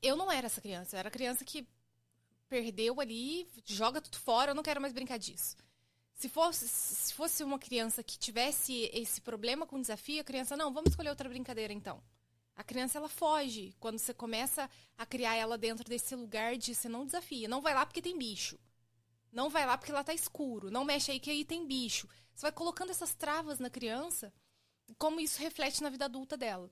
Eu 0.00 0.14
não 0.14 0.30
era 0.30 0.46
essa 0.46 0.60
criança, 0.60 0.94
eu 0.94 1.00
era 1.00 1.10
criança 1.10 1.44
que 1.44 1.66
perdeu 2.48 3.00
ali, 3.00 3.48
joga 3.64 4.00
tudo 4.00 4.18
fora, 4.18 4.52
eu 4.52 4.54
não 4.54 4.62
quero 4.62 4.80
mais 4.80 4.92
brincar 4.92 5.18
disso. 5.18 5.56
Se 6.14 6.28
fosse, 6.28 6.68
se 6.68 7.12
fosse 7.12 7.42
uma 7.42 7.58
criança 7.58 8.04
que 8.04 8.16
tivesse 8.16 8.88
esse 8.92 9.20
problema 9.20 9.66
com 9.66 9.80
desafio, 9.80 10.20
a 10.20 10.24
criança, 10.24 10.56
não, 10.56 10.72
vamos 10.72 10.90
escolher 10.90 11.10
outra 11.10 11.28
brincadeira 11.28 11.72
então. 11.72 12.00
A 12.54 12.62
criança, 12.62 12.98
ela 12.98 13.08
foge. 13.08 13.74
Quando 13.80 13.98
você 13.98 14.14
começa 14.14 14.70
a 14.96 15.04
criar 15.04 15.34
ela 15.34 15.58
dentro 15.58 15.88
desse 15.88 16.14
lugar 16.14 16.56
de 16.56 16.72
você 16.72 16.88
não 16.88 17.04
desafia. 17.04 17.48
Não 17.48 17.60
vai 17.60 17.74
lá 17.74 17.84
porque 17.84 18.00
tem 18.00 18.16
bicho. 18.16 18.56
Não 19.32 19.50
vai 19.50 19.66
lá 19.66 19.76
porque 19.76 19.90
lá 19.90 20.04
tá 20.04 20.14
escuro. 20.14 20.70
Não 20.70 20.84
mexe 20.84 21.10
aí 21.10 21.18
que 21.18 21.30
aí 21.30 21.44
tem 21.44 21.66
bicho. 21.66 22.08
Você 22.32 22.42
vai 22.42 22.52
colocando 22.52 22.90
essas 22.90 23.12
travas 23.12 23.58
na 23.58 23.68
criança 23.68 24.32
como 24.96 25.20
isso 25.20 25.40
reflete 25.40 25.82
na 25.82 25.90
vida 25.90 26.06
adulta 26.06 26.36
dela. 26.36 26.70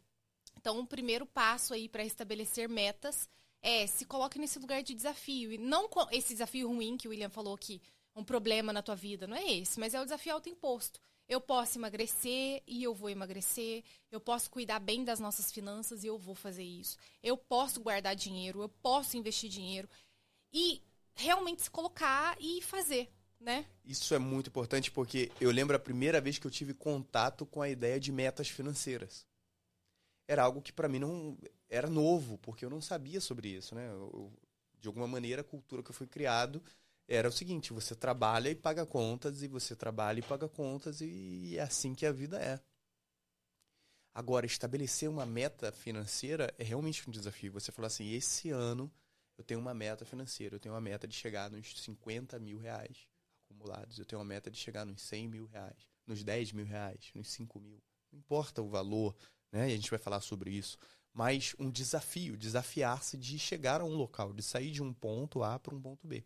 Então, 0.56 0.78
o 0.78 0.86
primeiro 0.86 1.26
passo 1.26 1.74
aí 1.74 1.88
para 1.88 2.04
estabelecer 2.04 2.68
metas 2.68 3.28
é 3.62 3.86
se 3.86 4.04
coloque 4.04 4.38
nesse 4.38 4.58
lugar 4.58 4.82
de 4.82 4.94
desafio. 4.94 5.52
E 5.52 5.58
não 5.58 5.88
esse 6.10 6.32
desafio 6.32 6.68
ruim 6.68 6.96
que 6.96 7.08
o 7.08 7.10
William 7.10 7.30
falou 7.30 7.54
aqui, 7.54 7.80
um 8.14 8.24
problema 8.24 8.72
na 8.72 8.82
tua 8.82 8.96
vida, 8.96 9.26
não 9.26 9.36
é 9.36 9.44
esse, 9.44 9.78
mas 9.78 9.92
é 9.92 10.00
o 10.00 10.04
desafio 10.04 10.34
autoimposto. 10.34 10.98
Eu 11.28 11.40
posso 11.40 11.76
emagrecer 11.76 12.62
e 12.66 12.82
eu 12.82 12.94
vou 12.94 13.10
emagrecer. 13.10 13.82
Eu 14.10 14.20
posso 14.20 14.48
cuidar 14.48 14.78
bem 14.78 15.04
das 15.04 15.18
nossas 15.18 15.50
finanças 15.50 16.04
e 16.04 16.06
eu 16.06 16.16
vou 16.16 16.34
fazer 16.34 16.62
isso. 16.62 16.96
Eu 17.22 17.36
posso 17.36 17.80
guardar 17.80 18.14
dinheiro, 18.14 18.62
eu 18.62 18.68
posso 18.68 19.16
investir 19.16 19.50
dinheiro. 19.50 19.88
E 20.52 20.80
realmente 21.14 21.62
se 21.62 21.70
colocar 21.70 22.36
e 22.40 22.62
fazer 22.62 23.10
né? 23.46 23.64
Isso 23.84 24.12
é 24.12 24.18
muito 24.18 24.48
importante 24.48 24.90
porque 24.90 25.30
eu 25.40 25.52
lembro 25.52 25.76
a 25.76 25.78
primeira 25.78 26.20
vez 26.20 26.36
que 26.36 26.46
eu 26.48 26.50
tive 26.50 26.74
contato 26.74 27.46
com 27.46 27.62
a 27.62 27.68
ideia 27.68 28.00
de 28.00 28.10
metas 28.10 28.48
financeiras. 28.48 29.24
Era 30.26 30.42
algo 30.42 30.60
que 30.60 30.72
para 30.72 30.88
mim 30.88 30.98
não 30.98 31.38
era 31.70 31.88
novo, 31.88 32.38
porque 32.38 32.64
eu 32.64 32.70
não 32.70 32.80
sabia 32.80 33.20
sobre 33.20 33.48
isso, 33.48 33.76
né? 33.76 33.86
Eu, 33.88 34.32
de 34.80 34.88
alguma 34.88 35.06
maneira, 35.06 35.42
a 35.42 35.44
cultura 35.44 35.80
que 35.80 35.90
eu 35.90 35.94
fui 35.94 36.08
criado 36.08 36.60
era 37.06 37.28
o 37.28 37.32
seguinte: 37.32 37.72
você 37.72 37.94
trabalha 37.94 38.50
e 38.50 38.54
paga 38.56 38.84
contas, 38.84 39.40
e 39.44 39.46
você 39.46 39.76
trabalha 39.76 40.18
e 40.18 40.22
paga 40.22 40.48
contas, 40.48 41.00
e 41.00 41.56
é 41.56 41.62
assim 41.62 41.94
que 41.94 42.04
a 42.04 42.10
vida 42.10 42.42
é. 42.42 42.60
Agora, 44.12 44.44
estabelecer 44.44 45.08
uma 45.08 45.24
meta 45.24 45.70
financeira 45.70 46.52
é 46.58 46.64
realmente 46.64 47.08
um 47.08 47.12
desafio. 47.12 47.52
Você 47.52 47.70
falar 47.70 47.86
assim: 47.86 48.12
esse 48.12 48.50
ano 48.50 48.92
eu 49.38 49.44
tenho 49.44 49.60
uma 49.60 49.72
meta 49.72 50.04
financeira, 50.04 50.56
eu 50.56 50.60
tenho 50.60 50.74
uma 50.74 50.80
meta 50.80 51.06
de 51.06 51.14
chegar 51.14 51.48
nos 51.48 51.80
50 51.80 52.40
mil 52.40 52.58
reais 52.58 53.06
acumulados. 53.46 53.98
Eu 53.98 54.04
tenho 54.04 54.18
uma 54.18 54.24
meta 54.24 54.50
de 54.50 54.58
chegar 54.58 54.84
nos 54.84 55.00
100 55.02 55.28
mil 55.28 55.46
reais, 55.46 55.88
nos 56.06 56.22
10 56.22 56.52
mil 56.52 56.66
reais, 56.66 57.10
nos 57.14 57.28
5 57.30 57.60
mil. 57.60 57.82
Não 58.12 58.18
importa 58.18 58.60
o 58.60 58.68
valor, 58.68 59.14
né? 59.50 59.70
E 59.70 59.72
a 59.72 59.76
gente 59.76 59.90
vai 59.90 59.98
falar 59.98 60.20
sobre 60.20 60.50
isso. 60.50 60.76
Mas 61.12 61.54
um 61.58 61.70
desafio, 61.70 62.36
desafiar-se 62.36 63.16
de 63.16 63.38
chegar 63.38 63.80
a 63.80 63.84
um 63.84 63.94
local, 63.94 64.32
de 64.32 64.42
sair 64.42 64.70
de 64.70 64.82
um 64.82 64.92
ponto 64.92 65.42
A 65.42 65.58
para 65.58 65.74
um 65.74 65.80
ponto 65.80 66.06
B. 66.06 66.22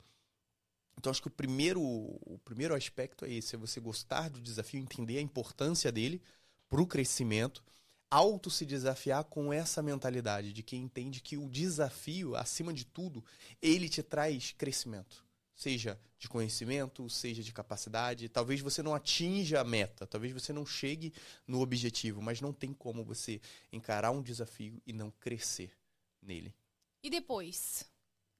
Então 0.98 1.10
acho 1.10 1.22
que 1.22 1.28
o 1.28 1.30
primeiro, 1.30 1.80
o 1.80 2.38
primeiro 2.44 2.74
aspecto 2.74 3.24
é 3.24 3.32
esse, 3.32 3.54
é 3.54 3.58
você 3.58 3.80
gostar 3.80 4.28
do 4.28 4.40
desafio, 4.40 4.80
entender 4.80 5.18
a 5.18 5.22
importância 5.22 5.92
dele 5.92 6.20
para 6.68 6.82
o 6.82 6.86
crescimento, 6.86 7.64
auto 8.10 8.50
se 8.50 8.66
desafiar 8.66 9.24
com 9.24 9.52
essa 9.52 9.80
mentalidade 9.80 10.52
de 10.52 10.62
quem 10.62 10.82
entende 10.82 11.20
que 11.20 11.38
o 11.38 11.48
desafio, 11.48 12.34
acima 12.34 12.74
de 12.74 12.84
tudo, 12.84 13.24
ele 13.62 13.88
te 13.88 14.02
traz 14.02 14.52
crescimento 14.52 15.24
seja 15.60 16.00
de 16.18 16.26
conhecimento, 16.26 17.06
seja 17.10 17.42
de 17.42 17.52
capacidade. 17.52 18.30
Talvez 18.30 18.62
você 18.62 18.82
não 18.82 18.94
atinja 18.94 19.60
a 19.60 19.64
meta, 19.64 20.06
talvez 20.06 20.32
você 20.32 20.54
não 20.54 20.64
chegue 20.64 21.12
no 21.46 21.60
objetivo, 21.60 22.22
mas 22.22 22.40
não 22.40 22.50
tem 22.50 22.72
como 22.72 23.04
você 23.04 23.42
encarar 23.70 24.10
um 24.10 24.22
desafio 24.22 24.80
e 24.86 24.92
não 24.94 25.10
crescer 25.10 25.76
nele. 26.22 26.54
E 27.02 27.10
depois? 27.10 27.84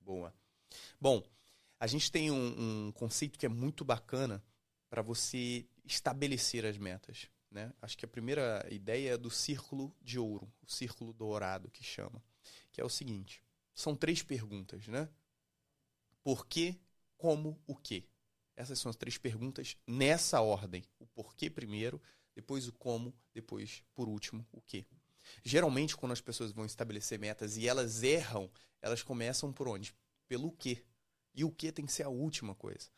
Boa. 0.01 0.35
Bom, 0.99 1.23
a 1.79 1.87
gente 1.87 2.11
tem 2.11 2.31
um, 2.31 2.87
um 2.87 2.93
conceito 2.93 3.39
que 3.39 3.45
é 3.45 3.51
muito 3.51 3.85
bacana 3.85 4.43
para 4.89 5.03
você 5.03 5.67
estabelecer 5.85 6.65
as 6.65 6.79
metas. 6.79 7.29
Né? 7.51 7.71
Acho 7.83 7.99
que 7.99 8.05
a 8.07 8.09
primeira 8.09 8.67
ideia 8.71 9.11
é 9.11 9.19
do 9.19 9.31
círculo 9.31 9.95
de 10.01 10.19
ouro, 10.19 10.51
o 10.63 10.71
círculo 10.73 11.13
dourado 11.13 11.71
que 11.71 11.85
chama, 11.85 12.25
que 12.73 12.81
é 12.81 12.85
o 12.85 12.89
seguinte: 12.89 13.45
são 13.75 13.95
três 13.95 14.23
perguntas, 14.23 14.87
né? 14.87 15.07
Por 16.23 16.47
que 16.47 16.81
como, 17.21 17.63
o 17.67 17.77
que? 17.77 18.09
Essas 18.57 18.79
são 18.79 18.89
as 18.89 18.97
três 18.97 19.19
perguntas 19.19 19.77
nessa 19.87 20.41
ordem. 20.41 20.83
O 20.99 21.07
porquê 21.07 21.51
primeiro, 21.51 22.01
depois 22.35 22.67
o 22.67 22.73
como, 22.73 23.15
depois, 23.35 23.85
por 23.95 24.09
último, 24.09 24.47
o 24.51 24.63
que. 24.63 24.87
Geralmente, 25.45 25.95
quando 25.95 26.13
as 26.13 26.21
pessoas 26.23 26.51
vão 26.51 26.65
estabelecer 26.65 27.19
metas 27.19 27.59
e 27.59 27.69
elas 27.69 28.03
erram, 28.03 28.51
elas 28.81 29.03
começam 29.03 29.53
por 29.53 29.69
onde? 29.69 29.95
Pelo 30.27 30.51
que. 30.51 30.83
E 31.35 31.45
o 31.45 31.51
que 31.51 31.71
tem 31.71 31.85
que 31.85 31.93
ser 31.93 32.05
a 32.05 32.09
última 32.09 32.55
coisa. 32.55 32.89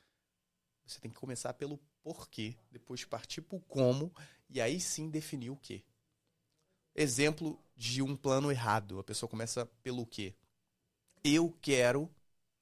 Você 0.86 1.00
tem 1.00 1.10
que 1.10 1.18
começar 1.18 1.52
pelo 1.54 1.78
porquê, 2.00 2.56
depois 2.70 3.04
partir 3.04 3.42
para 3.42 3.56
o 3.56 3.60
como 3.60 4.14
e 4.48 4.60
aí 4.60 4.80
sim 4.80 5.10
definir 5.10 5.50
o 5.50 5.56
que. 5.56 5.84
Exemplo 6.94 7.60
de 7.76 8.02
um 8.02 8.16
plano 8.16 8.52
errado. 8.52 9.00
A 9.00 9.04
pessoa 9.04 9.28
começa 9.28 9.66
pelo 9.82 10.06
que. 10.06 10.32
Eu 11.24 11.50
quero, 11.60 12.08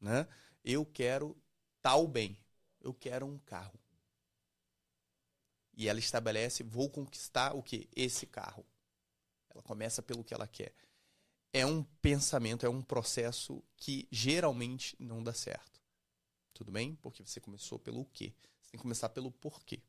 né? 0.00 0.26
Eu 0.64 0.84
quero 0.86 1.36
tal 1.82 2.06
bem. 2.06 2.38
Eu 2.80 2.94
quero 2.94 3.26
um 3.26 3.38
carro. 3.38 3.78
E 5.75 5.88
ela 5.88 5.99
estabelece, 5.99 6.62
vou 6.62 6.90
conquistar 6.90 7.54
o 7.54 7.62
que? 7.62 7.88
Esse 7.94 8.26
carro. 8.26 8.66
Ela 9.49 9.62
começa 9.62 10.02
pelo 10.02 10.25
que 10.25 10.34
ela 10.34 10.46
quer. 10.46 10.75
é 11.52 11.66
um 11.66 11.82
pensamento, 11.82 12.64
é 12.64 12.68
um 12.68 12.82
processo 12.82 13.62
que 13.76 14.06
geralmente 14.10 14.96
não 15.00 15.22
dá 15.22 15.32
certo. 15.32 15.80
Tudo 16.54 16.70
bem? 16.70 16.94
Porque 16.96 17.25
você 17.25 17.40
começou 17.40 17.78
pelo 17.78 18.04
quê? 18.06 18.32
Você 18.60 18.72
tem 18.72 18.78
que 18.78 18.82
começar 18.82 19.08
pelo 19.08 19.32
porquê. 19.32 19.82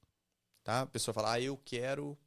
Tá? 0.63 0.81
A 0.81 0.88
pessoa 0.88 1.13
fala, 1.13 1.33
ah, 1.33 1.41
eu 1.41 1.57
quero 1.57 2.17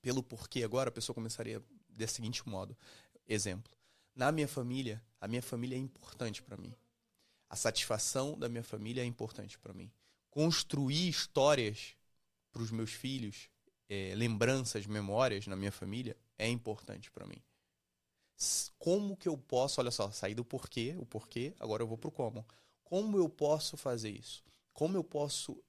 pelo 0.00 0.22
porquê 0.22 0.62
agora, 0.62 0.88
a 0.88 0.92
pessoa 0.92 1.14
começaria 1.14 1.62
desse 1.88 2.14
seguinte 2.14 2.48
modo. 2.48 2.76
Exemplo. 3.26 3.72
Na 4.14 4.32
minha 4.32 4.48
família, 4.48 5.04
a 5.20 5.28
minha 5.28 5.42
família 5.42 5.76
é 5.76 5.78
importante 5.78 6.42
para 6.42 6.56
mim. 6.56 6.74
A 7.48 7.56
satisfação 7.56 8.38
da 8.38 8.48
minha 8.48 8.62
família 8.62 9.02
é 9.02 9.04
importante 9.04 9.58
para 9.58 9.72
mim. 9.72 9.90
Construir 10.30 11.08
histórias 11.08 11.96
para 12.52 12.62
os 12.62 12.70
meus 12.70 12.92
filhos, 12.92 13.48
é, 13.88 14.14
lembranças, 14.14 14.86
memórias 14.86 15.46
na 15.46 15.56
minha 15.56 15.72
família 15.72 16.16
é 16.36 16.48
importante 16.48 17.10
para 17.10 17.26
mim. 17.26 17.42
Como 18.78 19.16
que 19.16 19.28
eu 19.28 19.36
posso, 19.36 19.80
olha 19.80 19.90
só, 19.90 20.10
sair 20.10 20.34
do 20.34 20.44
porquê, 20.44 20.94
o 20.98 21.06
porquê, 21.06 21.54
agora 21.58 21.82
eu 21.82 21.86
vou 21.86 21.98
pro 21.98 22.10
como. 22.10 22.46
Como 22.84 23.16
eu 23.16 23.28
posso 23.28 23.76
fazer 23.76 24.10
isso? 24.10 24.44
Como 24.72 24.96
eu 24.96 25.02
posso 25.02 25.60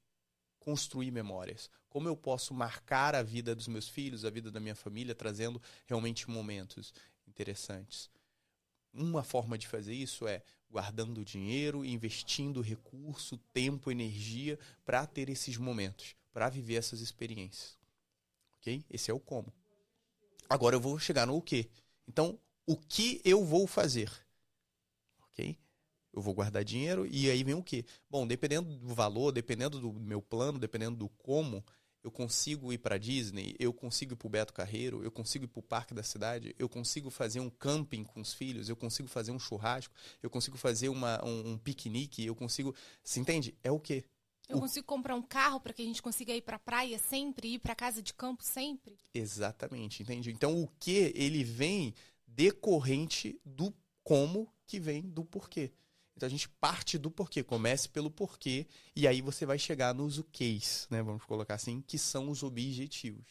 construir 0.59 1.11
memórias? 1.11 1.69
Como 1.89 2.07
eu 2.07 2.15
posso 2.15 2.53
marcar 2.53 3.15
a 3.15 3.23
vida 3.23 3.55
dos 3.55 3.67
meus 3.67 3.87
filhos, 3.87 4.23
a 4.23 4.29
vida 4.29 4.51
da 4.51 4.59
minha 4.59 4.75
família, 4.75 5.15
trazendo 5.15 5.61
realmente 5.87 6.29
momentos 6.29 6.93
interessantes? 7.27 8.09
Uma 8.93 9.23
forma 9.23 9.57
de 9.57 9.67
fazer 9.67 9.93
isso 9.93 10.27
é 10.27 10.43
guardando 10.69 11.25
dinheiro, 11.25 11.83
investindo 11.83 12.61
recurso, 12.61 13.37
tempo, 13.53 13.91
energia 13.91 14.59
para 14.85 15.05
ter 15.05 15.29
esses 15.29 15.57
momentos, 15.57 16.15
para 16.31 16.49
viver 16.49 16.75
essas 16.75 17.01
experiências. 17.01 17.77
Ok? 18.57 18.83
Esse 18.89 19.09
é 19.09 19.13
o 19.13 19.19
como. 19.19 19.51
Agora 20.49 20.75
eu 20.75 20.79
vou 20.79 20.97
chegar 20.99 21.25
no 21.25 21.35
o 21.35 21.41
que. 21.41 21.69
Então, 22.07 22.39
o 22.65 22.75
que 22.75 23.21
eu 23.23 23.43
vou 23.43 23.65
fazer? 23.65 24.11
Ok? 25.23 25.57
Eu 26.11 26.21
vou 26.21 26.33
guardar 26.33 26.63
dinheiro 26.63 27.07
e 27.07 27.29
aí 27.29 27.43
vem 27.43 27.53
o 27.53 27.63
quê? 27.63 27.85
Bom, 28.09 28.27
dependendo 28.27 28.77
do 28.77 28.93
valor, 28.93 29.31
dependendo 29.31 29.79
do 29.79 29.93
meu 29.93 30.21
plano, 30.21 30.59
dependendo 30.59 30.97
do 30.97 31.09
como, 31.09 31.63
eu 32.09 32.11
consigo 32.11 32.73
ir 32.73 32.79
para 32.79 32.97
Disney, 32.97 33.55
eu 33.59 33.71
consigo 33.71 34.13
ir 34.13 34.15
para 34.15 34.25
o 34.25 34.29
Beto 34.29 34.51
Carreiro, 34.51 35.03
eu 35.03 35.11
consigo 35.11 35.45
ir 35.45 35.47
para 35.47 35.59
o 35.59 35.63
Parque 35.63 35.93
da 35.93 36.01
Cidade, 36.01 36.55
eu 36.57 36.67
consigo 36.67 37.11
fazer 37.11 37.39
um 37.39 37.51
camping 37.51 38.03
com 38.03 38.19
os 38.19 38.33
filhos, 38.33 38.67
eu 38.67 38.75
consigo 38.75 39.07
fazer 39.07 39.31
um 39.31 39.37
churrasco, 39.37 39.93
eu 40.21 40.29
consigo 40.29 40.57
fazer 40.57 40.89
uma, 40.89 41.23
um, 41.23 41.51
um 41.51 41.57
piquenique, 41.57 42.25
eu 42.25 42.35
consigo. 42.35 42.75
Você 43.03 43.19
entende? 43.19 43.55
É 43.63 43.71
o 43.71 43.79
quê? 43.79 44.03
Eu 44.49 44.57
o... 44.57 44.59
consigo 44.59 44.87
comprar 44.87 45.13
um 45.13 45.21
carro 45.21 45.59
para 45.59 45.71
que 45.71 45.83
a 45.83 45.85
gente 45.85 46.01
consiga 46.01 46.33
ir 46.33 46.41
para 46.41 46.55
a 46.55 46.59
praia 46.59 46.97
sempre, 46.97 47.53
ir 47.53 47.59
para 47.59 47.75
casa 47.75 48.01
de 48.01 48.11
campo 48.11 48.43
sempre? 48.43 48.97
Exatamente, 49.13 50.01
entende? 50.01 50.31
Então 50.31 50.59
o 50.59 50.67
que 50.79 51.13
ele 51.15 51.43
vem 51.43 51.93
decorrente 52.25 53.39
do 53.45 53.71
como 54.03 54.51
que 54.65 54.79
vem 54.79 55.03
do 55.03 55.23
porquê. 55.23 55.71
Então 56.19 56.27
a 56.27 56.29
gente 56.29 56.49
parte 56.49 56.97
do 56.97 57.09
porquê, 57.09 57.41
comece 57.41 57.87
pelo 57.87 58.11
porquê 58.11 58.67
e 58.93 59.07
aí 59.07 59.21
você 59.21 59.45
vai 59.45 59.57
chegar 59.57 59.95
nos 59.95 60.17
o 60.17 60.23
case, 60.25 60.85
né? 60.89 61.01
Vamos 61.01 61.23
colocar 61.23 61.53
assim, 61.53 61.79
que 61.79 61.97
são 61.97 62.29
os 62.29 62.43
objetivos. 62.43 63.25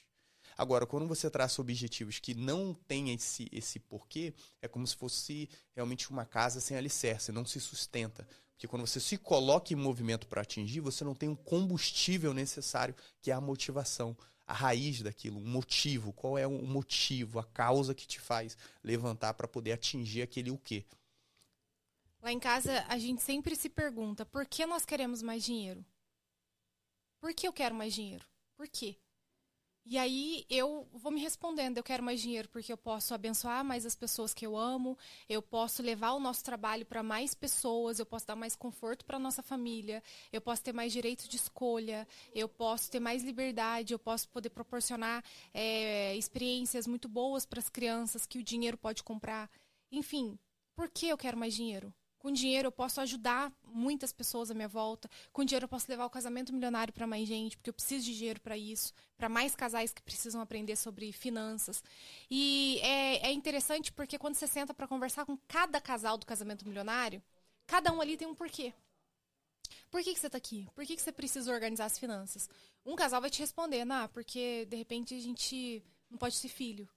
Agora, 0.57 0.87
quando 0.87 1.07
você 1.07 1.29
traça 1.29 1.61
objetivos 1.61 2.19
que 2.19 2.35
não 2.35 2.73
tem 2.73 3.13
esse, 3.13 3.47
esse 3.53 3.79
porquê, 3.79 4.33
é 4.63 4.67
como 4.67 4.87
se 4.87 4.97
fosse 4.97 5.51
realmente 5.77 6.11
uma 6.11 6.25
casa 6.25 6.63
sem 6.63 6.79
alicerce, 6.79 7.31
não 7.31 7.45
se 7.45 7.61
sustenta. 7.61 8.27
Porque 8.53 8.67
quando 8.67 8.87
você 8.87 9.01
se 9.01 9.19
coloca 9.19 9.75
em 9.75 9.77
movimento 9.77 10.27
para 10.27 10.41
atingir, 10.41 10.81
você 10.81 11.05
não 11.05 11.15
tem 11.15 11.29
um 11.29 11.37
combustível 11.37 12.33
necessário, 12.33 12.95
que 13.21 13.31
é 13.31 13.35
a 13.35 13.41
motivação, 13.41 14.17
a 14.47 14.55
raiz 14.55 15.03
daquilo, 15.03 15.39
um 15.39 15.47
motivo. 15.47 16.11
Qual 16.15 16.39
é 16.39 16.47
o 16.47 16.67
motivo, 16.67 17.39
a 17.39 17.45
causa 17.45 17.95
que 17.95 18.07
te 18.07 18.19
faz 18.19 18.57
levantar 18.83 19.35
para 19.35 19.47
poder 19.47 19.73
atingir 19.73 20.23
aquele 20.23 20.51
o 20.51 20.57
quê? 20.57 20.87
Lá 22.29 22.33
em 22.33 22.39
casa, 22.39 22.85
a 22.91 22.99
gente 22.99 23.23
sempre 23.23 23.57
se 23.57 23.71
pergunta 23.71 24.27
por 24.27 24.45
que 24.45 24.67
nós 24.67 24.85
queremos 24.85 25.23
mais 25.23 25.43
dinheiro? 25.43 25.83
Por 27.23 27.33
que 27.33 27.49
eu 27.49 27.53
quero 27.55 27.75
mais 27.75 27.95
dinheiro? 27.95 28.23
Por 28.55 28.69
quê? 28.69 28.99
E 29.87 29.97
aí 29.97 30.45
eu 30.51 30.87
vou 30.93 31.11
me 31.11 31.23
respondendo, 31.23 31.79
eu 31.79 31.83
quero 31.83 32.03
mais 32.03 32.21
dinheiro 32.21 32.47
porque 32.51 32.71
eu 32.71 32.77
posso 32.77 33.15
abençoar 33.15 33.65
mais 33.65 33.87
as 33.87 33.97
pessoas 33.97 34.35
que 34.35 34.45
eu 34.47 34.59
amo, 34.59 34.99
eu 35.27 35.41
posso 35.41 35.83
levar 35.83 36.13
o 36.13 36.21
nosso 36.21 36.45
trabalho 36.45 36.85
para 36.85 37.03
mais 37.03 37.33
pessoas, 37.33 37.99
eu 37.99 38.05
posso 38.05 38.27
dar 38.27 38.37
mais 38.37 38.55
conforto 38.55 39.07
para 39.07 39.19
nossa 39.19 39.43
família, 39.43 40.03
eu 40.31 40.43
posso 40.43 40.63
ter 40.63 40.75
mais 40.75 40.93
direito 40.93 41.27
de 41.27 41.37
escolha, 41.37 42.07
eu 42.35 42.47
posso 42.47 42.91
ter 42.91 43.01
mais 43.01 43.23
liberdade, 43.23 43.95
eu 43.95 43.99
posso 43.99 44.29
poder 44.29 44.51
proporcionar 44.51 45.25
é, 45.55 46.15
experiências 46.15 46.87
muito 46.87 47.09
boas 47.09 47.47
para 47.47 47.61
as 47.61 47.71
crianças 47.71 48.27
que 48.27 48.39
o 48.39 48.45
dinheiro 48.45 48.77
pode 48.77 49.03
comprar. 49.03 49.51
Enfim, 49.91 50.39
por 50.77 50.91
que 50.91 51.09
eu 51.09 51.17
quero 51.17 51.39
mais 51.39 51.55
dinheiro? 51.55 51.91
Com 52.19 52.33
dinheiro 52.33 52.67
eu 52.67 52.73
posso 52.73 53.01
ajudar 53.01 53.53
muitas 53.65 54.13
pessoas 54.13 54.51
à 54.51 54.55
minha 54.55 54.67
volta. 54.67 55.09
Com 55.33 55.45
dinheiro 55.45 55.65
eu 55.65 55.69
posso 55.69 55.89
levar 55.89 56.05
o 56.05 56.11
casamento 56.11 56.53
milionário 56.53 56.93
para 56.93 57.07
mais 57.07 57.29
gente, 57.29 57.57
porque 57.57 57.71
eu 57.71 57.75
preciso 57.75 58.05
de 58.05 58.17
dinheiro 58.17 58.41
para 58.41 58.57
isso, 58.57 58.93
para 59.17 59.29
mais 59.29 59.55
casais 59.55 59.93
que 59.93 60.03
precisam 60.03 60.41
aprender 60.41 60.75
sobre 60.75 61.13
finanças. 61.13 61.83
E 62.29 62.81
é, 62.83 63.29
é 63.29 63.33
interessante 63.33 63.93
porque 63.93 64.19
quando 64.19 64.35
você 64.35 64.49
senta 64.49 64.75
para 64.75 64.89
conversar 64.89 65.25
com 65.25 65.37
cada 65.47 65.81
casal 65.81 66.19
do 66.19 66.27
casamento 66.27 66.67
milionário, 66.67 67.23
cada 67.67 67.93
um 67.93 68.01
ali 68.01 68.17
tem 68.17 68.27
um 68.27 68.35
porquê. 68.35 68.75
Por 69.89 70.03
que, 70.03 70.13
que 70.13 70.19
você 70.19 70.27
está 70.27 70.39
aqui? 70.39 70.67
Por 70.75 70.85
que, 70.85 70.97
que 70.97 71.03
você 71.03 71.13
precisa 71.13 71.53
organizar 71.53 71.85
as 71.85 71.99
finanças? 71.99 72.51
Um 72.85 72.97
casal 72.97 73.21
vai 73.21 73.31
te 73.31 73.39
responder, 73.39 73.87
ah, 73.91 74.09
porque 74.09 74.67
de 74.67 74.77
repente 74.77 75.15
a 75.15 75.21
gente 75.21 75.85
não 76.11 76.19
pode 76.19 76.41
ter 76.41 76.49
filho. 76.49 76.89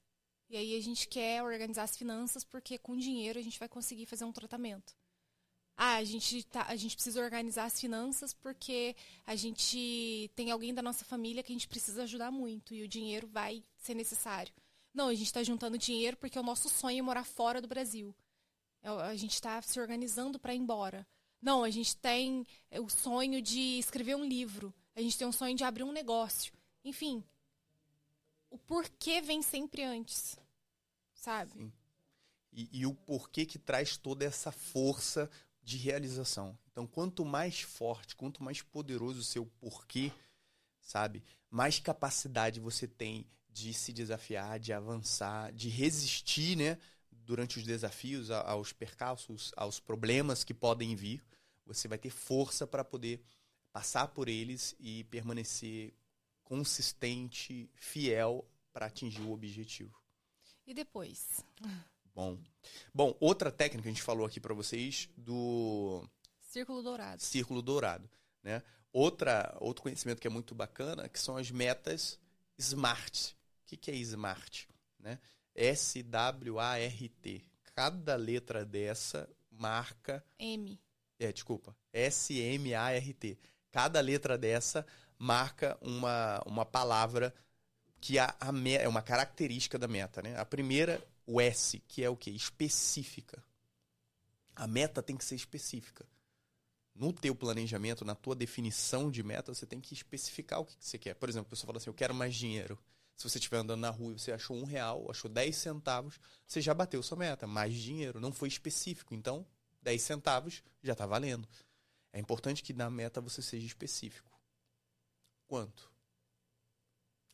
E 0.49 0.57
aí 0.57 0.75
a 0.75 0.81
gente 0.81 1.07
quer 1.07 1.43
organizar 1.43 1.83
as 1.83 1.95
finanças 1.95 2.43
porque 2.43 2.77
com 2.77 2.97
dinheiro 2.97 3.37
a 3.37 3.41
gente 3.41 3.59
vai 3.59 3.69
conseguir 3.69 4.05
fazer 4.05 4.25
um 4.25 4.31
tratamento 4.31 5.00
ah, 5.83 5.95
a 5.95 6.03
gente, 6.03 6.43
tá, 6.43 6.63
a 6.67 6.75
gente 6.75 6.93
precisa 6.93 7.19
organizar 7.19 7.65
as 7.65 7.81
finanças 7.81 8.35
porque 8.35 8.95
a 9.25 9.35
gente 9.35 10.29
tem 10.35 10.51
alguém 10.51 10.75
da 10.75 10.81
nossa 10.83 11.03
família 11.03 11.41
que 11.41 11.51
a 11.51 11.55
gente 11.55 11.67
precisa 11.67 12.03
ajudar 12.03 12.29
muito 12.29 12.75
e 12.75 12.83
o 12.83 12.87
dinheiro 12.87 13.25
vai 13.25 13.63
ser 13.77 13.95
necessário. 13.95 14.53
Não, 14.93 15.07
a 15.07 15.15
gente 15.15 15.25
está 15.25 15.41
juntando 15.41 15.79
dinheiro 15.79 16.15
porque 16.17 16.37
o 16.37 16.43
nosso 16.43 16.69
sonho 16.69 16.99
é 16.99 17.01
morar 17.01 17.23
fora 17.23 17.59
do 17.59 17.67
Brasil. 17.67 18.13
É 18.83 18.89
a 18.89 19.15
gente 19.15 19.33
está 19.33 19.59
se 19.59 19.79
organizando 19.79 20.37
para 20.37 20.53
ir 20.53 20.59
embora. 20.59 21.03
Não, 21.41 21.63
a 21.63 21.71
gente 21.71 21.95
tem 21.97 22.45
o 22.79 22.87
sonho 22.87 23.41
de 23.41 23.79
escrever 23.79 24.15
um 24.15 24.23
livro. 24.23 24.71
A 24.95 25.01
gente 25.01 25.17
tem 25.17 25.25
um 25.25 25.31
sonho 25.31 25.55
de 25.55 25.63
abrir 25.63 25.81
um 25.81 25.91
negócio. 25.91 26.53
Enfim, 26.85 27.23
o 28.51 28.57
porquê 28.59 29.19
vem 29.19 29.41
sempre 29.41 29.81
antes, 29.81 30.37
sabe? 31.15 31.53
Sim. 31.53 31.73
E, 32.53 32.81
e, 32.81 32.85
o 32.85 32.93
porquê 32.93 33.47
que 33.47 33.57
traz 33.57 33.97
toda 33.97 34.25
essa 34.25 34.51
força 34.51 35.27
de 35.71 35.77
realização. 35.77 36.57
Então, 36.69 36.85
quanto 36.85 37.23
mais 37.23 37.61
forte, 37.61 38.15
quanto 38.15 38.43
mais 38.43 38.61
poderoso 38.61 39.19
o 39.19 39.23
seu 39.23 39.45
porquê, 39.45 40.11
sabe? 40.81 41.23
Mais 41.49 41.79
capacidade 41.79 42.59
você 42.59 42.87
tem 42.87 43.25
de 43.49 43.73
se 43.73 43.93
desafiar, 43.93 44.59
de 44.59 44.73
avançar, 44.73 45.53
de 45.53 45.69
resistir, 45.69 46.57
né? 46.57 46.77
Durante 47.09 47.57
os 47.57 47.63
desafios, 47.63 48.29
aos 48.29 48.73
percalços, 48.73 49.53
aos 49.55 49.79
problemas 49.79 50.43
que 50.43 50.53
podem 50.53 50.93
vir. 50.93 51.23
Você 51.65 51.87
vai 51.87 51.97
ter 51.97 52.09
força 52.09 52.67
para 52.67 52.83
poder 52.83 53.23
passar 53.71 54.09
por 54.09 54.27
eles 54.27 54.75
e 54.77 55.05
permanecer 55.05 55.93
consistente, 56.43 57.69
fiel 57.75 58.45
para 58.73 58.87
atingir 58.87 59.21
o 59.21 59.31
objetivo. 59.31 59.97
E 60.67 60.73
depois? 60.73 61.45
Bom. 62.13 62.37
Bom, 62.93 63.15
outra 63.19 63.51
técnica 63.51 63.83
que 63.83 63.89
a 63.89 63.91
gente 63.91 64.03
falou 64.03 64.25
aqui 64.25 64.39
para 64.39 64.53
vocês 64.53 65.09
do 65.17 66.07
círculo 66.41 66.83
dourado. 66.83 67.21
Círculo 67.21 67.61
dourado, 67.61 68.09
né? 68.43 68.61
Outra, 68.93 69.55
outro 69.61 69.83
conhecimento 69.83 70.19
que 70.19 70.27
é 70.27 70.29
muito 70.29 70.53
bacana, 70.53 71.07
que 71.07 71.19
são 71.19 71.37
as 71.37 71.49
metas 71.49 72.19
SMART. 72.59 73.31
O 73.31 73.35
que, 73.67 73.77
que 73.77 73.89
é 73.89 73.95
SMART? 73.95 74.67
Né? 74.99 75.17
S-W-A-R-T. 75.55 77.45
Cada 77.73 78.15
letra 78.17 78.65
dessa 78.65 79.29
marca. 79.49 80.23
M. 80.37 80.77
É, 81.17 81.31
desculpa. 81.31 81.75
S-M-A-R-T. 81.93 83.39
Cada 83.71 84.01
letra 84.01 84.37
dessa 84.37 84.85
marca 85.17 85.77
uma, 85.81 86.41
uma 86.45 86.65
palavra 86.65 87.33
que 88.01 88.19
a, 88.19 88.35
a, 88.39 88.51
é 88.69 88.87
uma 88.87 89.01
característica 89.01 89.79
da 89.79 89.87
meta. 89.87 90.21
Né? 90.21 90.37
A 90.37 90.43
primeira 90.43 91.01
o 91.25 91.39
S, 91.39 91.79
que 91.87 92.03
é 92.03 92.09
o 92.09 92.17
que? 92.17 92.29
Específica. 92.31 93.43
A 94.55 94.67
meta 94.67 95.01
tem 95.01 95.15
que 95.15 95.25
ser 95.25 95.35
específica. 95.35 96.07
No 96.93 97.13
teu 97.13 97.33
planejamento, 97.33 98.03
na 98.03 98.15
tua 98.15 98.35
definição 98.35 99.09
de 99.09 99.23
meta, 99.23 99.53
você 99.53 99.65
tem 99.65 99.79
que 99.79 99.93
especificar 99.93 100.59
o 100.59 100.65
que 100.65 100.75
você 100.79 100.97
quer. 100.97 101.15
Por 101.15 101.29
exemplo, 101.29 101.47
a 101.47 101.49
pessoa 101.49 101.67
fala 101.67 101.77
assim, 101.77 101.89
eu 101.89 101.93
quero 101.93 102.13
mais 102.13 102.35
dinheiro. 102.35 102.77
Se 103.15 103.29
você 103.29 103.37
estiver 103.37 103.57
andando 103.57 103.79
na 103.79 103.89
rua 103.89 104.13
e 104.13 104.19
você 104.19 104.31
achou 104.31 104.57
um 104.57 104.63
real, 104.63 105.09
achou 105.09 105.29
10 105.29 105.55
centavos, 105.55 106.19
você 106.45 106.59
já 106.59 106.73
bateu 106.73 107.01
sua 107.01 107.17
meta. 107.17 107.47
Mais 107.47 107.73
dinheiro. 107.73 108.19
Não 108.19 108.31
foi 108.31 108.49
específico. 108.49 109.13
Então, 109.13 109.45
10 109.81 110.01
centavos 110.01 110.63
já 110.83 110.93
está 110.93 111.05
valendo. 111.05 111.47
É 112.11 112.19
importante 112.19 112.61
que 112.61 112.73
na 112.73 112.89
meta 112.89 113.21
você 113.21 113.41
seja 113.41 113.65
específico. 113.65 114.29
Quanto? 115.47 115.91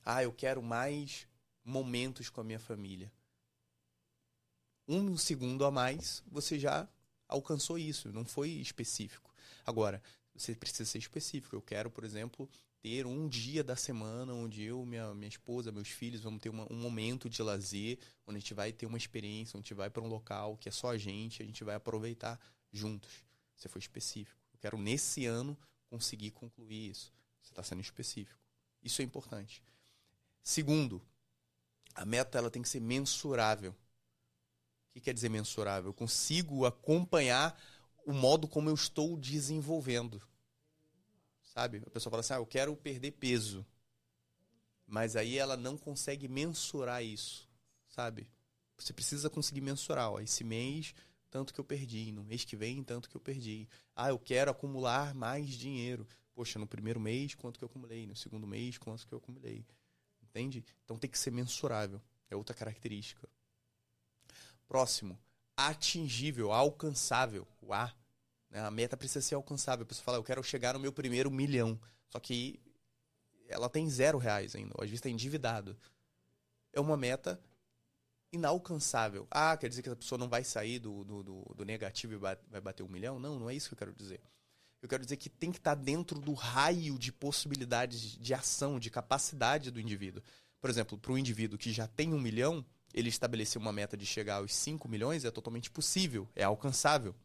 Ah, 0.06 0.23
eu 0.23 0.32
quero 0.32 0.62
mais 0.62 1.28
momentos 1.63 2.30
com 2.30 2.41
a 2.41 2.43
minha 2.43 2.60
família. 2.60 3.12
Um 4.88 5.17
segundo 5.17 5.65
a 5.65 5.71
mais, 5.71 6.23
você 6.32 6.58
já 6.58 6.88
alcançou 7.28 7.78
isso, 7.78 8.12
não 8.12 8.23
foi 8.23 8.50
específico. 8.50 9.34
Agora, 9.65 10.02
você 10.34 10.56
precisa 10.56 10.86
ser 10.86 11.00
específico. 11.00 11.56
Eu 11.56 11.62
quero, 11.62 11.89
por 11.89 12.04
exemplo, 12.04 12.50
ter 12.80 13.06
um 13.06 13.28
dia 13.28 13.63
da 13.63 13.76
semana 13.76 14.34
onde 14.34 14.63
eu, 14.63 14.86
minha, 14.86 15.13
minha 15.13 15.28
esposa, 15.28 15.71
meus 15.71 15.89
filhos 15.89 16.21
vamos 16.21 16.41
ter 16.41 16.50
uma, 16.50 16.71
um 16.71 16.78
momento 16.78 17.30
de 17.30 17.41
lazer, 17.41 17.97
onde 18.26 18.38
a 18.38 18.39
gente 18.39 18.54
vai 18.54 18.71
ter 18.71 18.86
uma 18.86 18.97
experiência, 18.97 19.58
onde 19.58 19.65
a 19.65 19.67
gente 19.67 19.73
vai 19.73 19.89
para 19.89 20.04
um 20.04 20.08
local 20.08 20.58
que 20.58 20.69
é 20.69 20.71
só 20.71 20.91
a 20.91 20.97
gente, 20.97 21.41
a 21.41 21.45
gente 21.45 21.63
vai 21.63 21.76
aproveitar 21.76 22.39
juntos. 22.71 23.23
Você 23.56 23.67
foi 23.67 23.80
específico. 23.80 24.39
Eu 24.54 24.60
quero, 24.60 24.78
nesse 24.78 25.26
ano, 25.26 25.58
conseguir 25.89 26.32
concluir 26.32 26.91
isso. 26.91 27.12
Você 27.41 27.52
está 27.52 27.63
sendo 27.63 27.82
específico. 27.82 28.39
Isso 28.84 29.02
é 29.02 29.06
importante. 29.06 29.63
Segundo, 30.43 31.02
a 31.95 32.06
meta 32.06 32.38
ela 32.38 32.52
tem 32.52 32.62
que 32.62 32.69
ser 32.69 32.80
mensurável. 32.80 33.76
Que 34.97 35.01
quer 35.01 35.13
dizer 35.13 35.29
mensurável? 35.29 35.91
Eu 35.91 35.93
consigo 35.93 36.65
acompanhar 36.65 37.55
o 38.03 38.12
modo 38.12 38.47
como 38.47 38.67
eu 38.67 38.73
estou 38.73 39.15
desenvolvendo. 39.15 40.19
Sabe? 41.43 41.83
A 41.86 41.89
pessoa 41.91 42.10
fala 42.10 42.21
assim: 42.21 42.33
ah, 42.33 42.38
eu 42.38 42.47
quero 42.47 42.75
perder 42.75 43.12
peso. 43.12 43.63
Mas 44.88 45.15
aí 45.15 45.38
ela 45.38 45.55
não 45.55 45.77
consegue 45.77 46.27
mensurar 46.27 47.03
isso. 47.03 47.47
Sabe? 47.88 48.27
Você 48.75 48.91
precisa 48.91 49.29
conseguir 49.29 49.62
mensurar. 49.62 50.13
Ó, 50.13 50.19
esse 50.19 50.43
mês, 50.43 50.95
tanto 51.29 51.53
que 51.53 51.60
eu 51.60 51.65
perdi. 51.65 52.12
No 52.12 52.23
mês 52.23 52.43
que 52.43 52.55
vem, 52.55 52.83
tanto 52.83 53.07
que 53.07 53.15
eu 53.15 53.21
perdi. 53.21 53.69
Ah, 53.95 54.10
eu 54.10 54.17
quero 54.17 54.49
acumular 54.49 55.13
mais 55.13 55.47
dinheiro. 55.49 56.07
Poxa, 56.33 56.57
no 56.57 56.65
primeiro 56.65 56.99
mês, 56.99 57.36
quanto 57.36 57.60
que 57.60 57.63
eu 57.63 57.67
acumulei? 57.67 58.07
No 58.07 58.15
segundo 58.15 58.47
mês, 58.47 58.79
quanto 58.79 59.05
que 59.05 59.13
eu 59.13 59.19
acumulei? 59.19 59.63
Entende? 60.23 60.65
Então 60.83 60.97
tem 60.97 61.07
que 61.07 61.19
ser 61.19 61.31
mensurável. 61.31 62.01
É 62.31 62.36
outra 62.36 62.55
característica. 62.55 63.29
Próximo. 64.67 65.17
Atingível, 65.56 66.51
alcançável. 66.51 67.47
O 67.62 67.73
A. 67.73 67.93
Né? 68.49 68.60
A 68.60 68.71
meta 68.71 68.97
precisa 68.97 69.21
ser 69.21 69.36
alcançável. 69.36 69.84
A 69.84 69.88
pessoa 69.88 70.03
fala, 70.03 70.17
eu 70.17 70.23
quero 70.23 70.43
chegar 70.43 70.73
no 70.73 70.80
meu 70.80 70.91
primeiro 70.91 71.32
milhão. 71.32 71.80
Só 72.10 72.19
que 72.19 72.60
ela 73.47 73.69
tem 73.69 73.89
zero 73.89 74.17
reais 74.17 74.56
ainda. 74.56 74.73
Às 74.75 74.86
vezes 74.86 74.95
está 74.95 75.10
endividado. 75.10 75.77
É 76.73 76.80
uma 76.80 76.97
meta 76.97 77.39
inalcançável. 78.32 79.27
Ah, 79.32 79.56
quer 79.58 79.69
dizer 79.69 79.82
que 79.82 79.89
a 79.89 79.95
pessoa 79.95 80.19
não 80.19 80.27
vai 80.27 80.43
sair 80.43 80.80
do, 80.80 81.03
do, 81.03 81.23
do, 81.23 81.53
do 81.56 81.65
negativo 81.65 82.13
e 82.13 82.17
vai 82.17 82.38
bater 82.62 82.84
um 82.84 82.89
milhão? 82.89 83.19
Não, 83.19 83.39
não 83.39 83.49
é 83.49 83.56
isso 83.56 83.69
que 83.69 83.73
eu 83.73 83.77
quero 83.77 83.93
dizer. 83.93 84.21
Eu 84.82 84.88
quero 84.88 85.03
dizer 85.03 85.17
que 85.17 85.30
tem 85.30 85.51
que 85.51 85.58
estar 85.58 85.75
tá 85.75 85.82
dentro 85.82 86.19
do 86.19 86.34
raio 86.34 86.99
de 86.99 87.12
possibilidades 87.12 88.17
de 88.17 88.34
ação, 88.34 88.80
de 88.80 88.91
capacidade 88.91 89.71
do 89.71 89.82
indivíduo. 89.82 90.21
Por 90.60 90.69
exemplo, 90.69 90.97
para 90.97 91.12
um 91.12 91.17
indivíduo 91.17 91.58
que 91.58 91.71
já 91.71 91.88
tem 91.88 92.13
um 92.13 92.19
milhão, 92.19 92.65
ele 92.93 93.10
estabelecer 93.10 93.62
uma 93.62 93.71
meta 93.71 93.95
de 93.95 94.06
chegar 94.06 94.36
aos 94.36 94.54
5 94.56 94.88
milhões 94.88 95.26
é 95.26 95.32
totalmente 95.32 95.69
possível, 95.69 96.28
é 96.36 96.43
alcançável. 96.43 97.15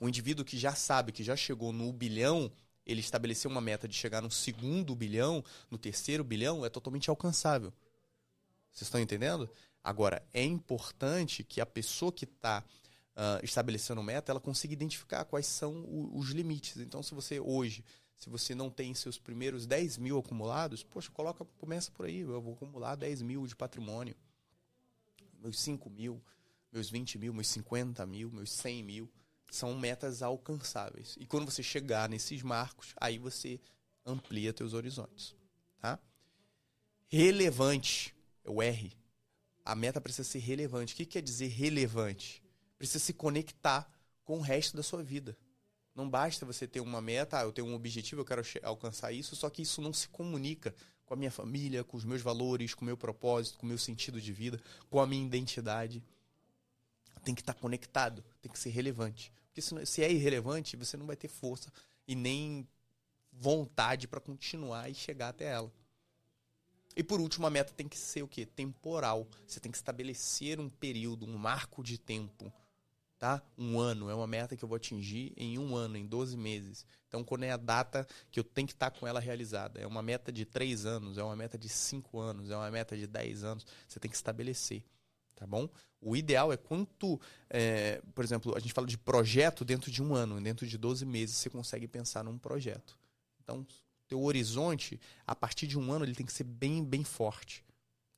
Um 0.00 0.08
indivíduo 0.08 0.44
que 0.44 0.58
já 0.58 0.74
sabe 0.74 1.12
que 1.12 1.22
já 1.22 1.36
chegou 1.36 1.72
no 1.72 1.92
bilhão, 1.92 2.50
ele 2.86 3.00
estabeleceu 3.00 3.50
uma 3.50 3.60
meta 3.60 3.86
de 3.88 3.94
chegar 3.94 4.20
no 4.20 4.30
segundo 4.30 4.94
bilhão, 4.94 5.44
no 5.70 5.78
terceiro 5.78 6.24
bilhão, 6.24 6.64
é 6.64 6.68
totalmente 6.68 7.08
alcançável. 7.08 7.72
Vocês 8.72 8.88
estão 8.88 9.00
entendendo? 9.00 9.48
Agora, 9.82 10.22
é 10.32 10.42
importante 10.42 11.44
que 11.44 11.60
a 11.60 11.66
pessoa 11.66 12.10
que 12.10 12.24
está 12.24 12.64
uh, 13.14 13.44
estabelecendo 13.44 14.02
meta, 14.02 14.32
ela 14.32 14.40
consiga 14.40 14.72
identificar 14.72 15.24
quais 15.24 15.46
são 15.46 15.82
o, 15.82 16.18
os 16.18 16.30
limites. 16.30 16.76
Então, 16.78 17.02
se 17.02 17.14
você 17.14 17.38
hoje, 17.38 17.84
se 18.16 18.28
você 18.28 18.54
não 18.54 18.70
tem 18.70 18.94
seus 18.94 19.18
primeiros 19.18 19.66
10 19.66 19.98
mil 19.98 20.18
acumulados, 20.18 20.82
poxa, 20.82 21.10
coloca, 21.10 21.44
começa 21.58 21.90
por 21.92 22.06
aí, 22.06 22.20
eu 22.20 22.40
vou 22.40 22.54
acumular 22.54 22.96
10 22.96 23.22
mil 23.22 23.46
de 23.46 23.54
patrimônio, 23.54 24.16
meus 25.44 25.60
5 25.60 25.88
mil, 25.90 26.20
meus 26.72 26.90
20 26.90 27.18
mil, 27.18 27.34
meus 27.34 27.48
50 27.48 28.04
mil, 28.06 28.30
meus 28.30 28.50
100 28.50 28.82
mil, 28.82 29.12
são 29.50 29.78
metas 29.78 30.22
alcançáveis. 30.22 31.16
E 31.20 31.26
quando 31.26 31.50
você 31.50 31.62
chegar 31.62 32.08
nesses 32.08 32.42
marcos, 32.42 32.94
aí 32.96 33.18
você 33.18 33.60
amplia 34.04 34.52
teus 34.52 34.72
horizontes, 34.72 35.36
tá? 35.78 36.00
Relevante, 37.06 38.14
é 38.42 38.50
o 38.50 38.62
R. 38.62 38.92
A 39.64 39.74
meta 39.74 40.00
precisa 40.00 40.28
ser 40.28 40.40
relevante. 40.40 40.94
O 40.94 40.96
que 40.96 41.06
quer 41.06 41.22
dizer 41.22 41.46
relevante? 41.48 42.42
precisa 42.76 42.98
se 42.98 43.12
conectar 43.12 43.88
com 44.24 44.38
o 44.38 44.42
resto 44.42 44.76
da 44.76 44.82
sua 44.82 45.02
vida. 45.02 45.36
Não 45.94 46.08
basta 46.10 46.44
você 46.44 46.66
ter 46.66 46.80
uma 46.80 47.00
meta, 47.00 47.38
ah, 47.38 47.42
eu 47.42 47.52
tenho 47.52 47.68
um 47.68 47.74
objetivo, 47.74 48.20
eu 48.20 48.24
quero 48.24 48.42
alcançar 48.62 49.12
isso, 49.12 49.36
só 49.36 49.48
que 49.48 49.62
isso 49.62 49.80
não 49.80 49.92
se 49.92 50.08
comunica 50.08 50.74
com 51.06 51.14
a 51.14 51.16
minha 51.16 51.30
família, 51.30 51.84
com 51.84 51.96
os 51.96 52.04
meus 52.04 52.22
valores, 52.22 52.74
com 52.74 52.82
o 52.82 52.84
meu 52.84 52.96
propósito, 52.96 53.58
com 53.58 53.66
o 53.66 53.68
meu 53.68 53.78
sentido 53.78 54.20
de 54.20 54.32
vida, 54.32 54.60
com 54.90 55.00
a 55.00 55.06
minha 55.06 55.24
identidade. 55.24 56.02
Tem 57.22 57.34
que 57.34 57.40
estar 57.40 57.54
conectado, 57.54 58.24
tem 58.40 58.50
que 58.50 58.58
ser 58.58 58.70
relevante. 58.70 59.32
Porque 59.46 59.62
se, 59.62 59.86
se 59.86 60.02
é 60.02 60.10
irrelevante, 60.10 60.76
você 60.76 60.96
não 60.96 61.06
vai 61.06 61.16
ter 61.16 61.28
força 61.28 61.72
e 62.06 62.14
nem 62.14 62.66
vontade 63.32 64.06
para 64.06 64.20
continuar 64.20 64.90
e 64.90 64.94
chegar 64.94 65.28
até 65.28 65.46
ela. 65.46 65.72
E 66.96 67.02
por 67.02 67.20
último, 67.20 67.46
a 67.46 67.50
meta 67.50 67.72
tem 67.72 67.88
que 67.88 67.98
ser 67.98 68.22
o 68.22 68.28
quê? 68.28 68.46
Temporal. 68.46 69.26
Você 69.46 69.58
tem 69.58 69.72
que 69.72 69.78
estabelecer 69.78 70.60
um 70.60 70.68
período, 70.68 71.26
um 71.26 71.36
marco 71.36 71.82
de 71.82 71.98
tempo 71.98 72.52
tá? 73.24 73.42
Um 73.56 73.80
ano 73.80 74.10
é 74.10 74.14
uma 74.14 74.26
meta 74.26 74.54
que 74.54 74.62
eu 74.62 74.68
vou 74.68 74.76
atingir 74.76 75.32
em 75.34 75.58
um 75.58 75.74
ano, 75.74 75.96
em 75.96 76.04
12 76.04 76.36
meses. 76.36 76.84
Então, 77.08 77.24
quando 77.24 77.44
é 77.44 77.50
a 77.50 77.56
data 77.56 78.06
que 78.30 78.38
eu 78.38 78.44
tenho 78.44 78.68
que 78.68 78.74
estar 78.74 78.90
com 78.90 79.06
ela 79.06 79.18
realizada? 79.18 79.80
É 79.80 79.86
uma 79.86 80.02
meta 80.02 80.30
de 80.30 80.44
3 80.44 80.84
anos, 80.84 81.16
é 81.16 81.22
uma 81.22 81.34
meta 81.34 81.56
de 81.56 81.66
5 81.66 82.20
anos, 82.20 82.50
é 82.50 82.56
uma 82.56 82.70
meta 82.70 82.94
de 82.94 83.06
10 83.06 83.42
anos. 83.42 83.66
Você 83.88 83.98
tem 83.98 84.10
que 84.10 84.16
estabelecer, 84.16 84.84
tá 85.34 85.46
bom? 85.46 85.70
O 86.02 86.14
ideal 86.14 86.52
é 86.52 86.58
quanto, 86.58 87.18
é, 87.48 88.02
por 88.14 88.22
exemplo, 88.22 88.54
a 88.54 88.60
gente 88.60 88.74
fala 88.74 88.86
de 88.86 88.98
projeto 88.98 89.64
dentro 89.64 89.90
de 89.90 90.02
um 90.02 90.14
ano, 90.14 90.38
dentro 90.38 90.66
de 90.66 90.76
12 90.76 91.06
meses 91.06 91.38
você 91.38 91.48
consegue 91.48 91.88
pensar 91.88 92.22
num 92.22 92.36
projeto. 92.36 92.98
Então, 93.42 93.66
teu 94.06 94.22
horizonte, 94.22 95.00
a 95.26 95.34
partir 95.34 95.66
de 95.66 95.78
um 95.78 95.90
ano, 95.90 96.04
ele 96.04 96.14
tem 96.14 96.26
que 96.26 96.32
ser 96.32 96.44
bem, 96.44 96.84
bem 96.84 97.02
forte. 97.02 97.64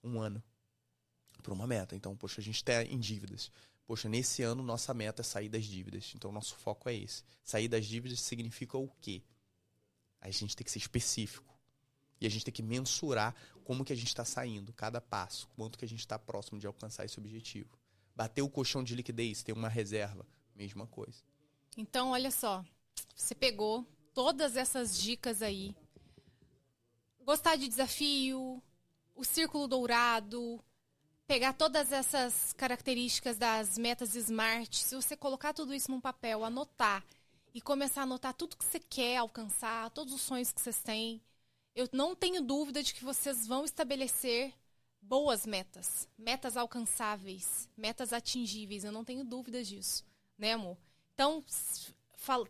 Um 0.03 0.19
ano. 0.19 0.43
Para 1.45 1.55
uma 1.55 1.65
meta. 1.65 1.95
Então, 1.95 2.17
poxa, 2.17 2.41
a 2.41 2.45
gente 2.45 2.57
está 2.57 2.83
em 2.83 2.99
dívidas 2.99 3.53
poxa, 3.87 4.09
nesse 4.09 4.43
ano 4.43 4.63
nossa 4.63 4.93
meta 4.93 5.23
é 5.23 5.25
sair 5.25 5.49
das 5.49 5.65
dívidas. 5.65 6.13
Então 6.15 6.33
nosso 6.33 6.57
foco 6.57 6.89
é 6.89 6.95
esse. 6.95 7.23
Sair 7.43 7.69
das 7.69 7.87
dívidas 7.87 8.21
significa 8.21 8.77
o 8.77 8.89
quê? 9.01 9.23
A 10.21 10.31
gente 10.31 10.57
tem 10.57 10.65
que 10.65 10.71
ser 10.71 10.79
específico. 10.79 11.55
E 12.21 12.27
a 12.27 12.31
gente 12.31 12.45
tem 12.45 12.55
que 12.55 12.63
mensurar 12.63 13.35
como 13.63 13.85
que 13.85 13.93
a 13.93 13.97
gente 13.97 14.09
está 14.09 14.25
saindo, 14.25 14.73
cada 14.73 15.01
passo, 15.01 15.49
quanto 15.55 15.79
que 15.79 15.85
a 15.85 15.89
gente 15.89 16.01
está 16.01 16.19
próximo 16.19 16.59
de 16.59 16.67
alcançar 16.67 17.05
esse 17.05 17.19
objetivo. 17.19 17.79
Bater 18.15 18.43
o 18.43 18.49
colchão 18.49 18.83
de 18.83 18.95
liquidez, 18.95 19.43
ter 19.43 19.53
uma 19.53 19.69
reserva, 19.69 20.27
mesma 20.55 20.87
coisa. 20.87 21.23
Então, 21.77 22.11
olha 22.11 22.31
só, 22.31 22.65
você 23.15 23.35
pegou 23.35 23.87
todas 24.15 24.57
essas 24.57 24.99
dicas 24.99 25.43
aí. 25.43 25.77
Gostar 27.21 27.57
de 27.57 27.69
desafio, 27.69 28.63
o 29.15 29.25
círculo 29.25 29.69
dourado, 29.69 30.65
pegar 31.27 31.53
todas 31.53 31.91
essas 31.93 32.53
características 32.53 33.37
das 33.37 33.77
metas 33.77 34.15
SMART, 34.15 34.75
se 34.75 34.95
você 34.95 35.17
colocar 35.17 35.53
tudo 35.53 35.75
isso 35.75 35.91
num 35.91 36.01
papel, 36.01 36.45
anotar 36.45 37.05
e 37.53 37.61
começar 37.61 38.03
a 38.03 38.05
anotar 38.05 38.33
tudo 38.33 38.57
que 38.57 38.65
você 38.65 38.79
quer 38.79 39.17
alcançar, 39.17 39.91
todos 39.91 40.15
os 40.15 40.21
sonhos 40.21 40.53
que 40.53 40.61
vocês 40.61 40.81
têm, 40.81 41.21
eu 41.75 41.89
não 41.93 42.15
tenho 42.15 42.41
dúvida 42.41 42.83
de 42.83 42.95
que 42.95 43.05
vocês 43.05 43.47
vão 43.47 43.65
estabelecer 43.65 44.53
boas 45.03 45.45
metas, 45.45 46.09
metas 46.17 46.57
alcançáveis, 46.57 47.69
metas 47.77 48.13
atingíveis, 48.13 48.85
eu 48.85 48.93
não 48.93 49.05
tenho 49.05 49.25
dúvidas 49.25 49.67
disso, 49.67 50.05
né, 50.39 50.53
amor? 50.53 50.77
Então, 51.15 51.45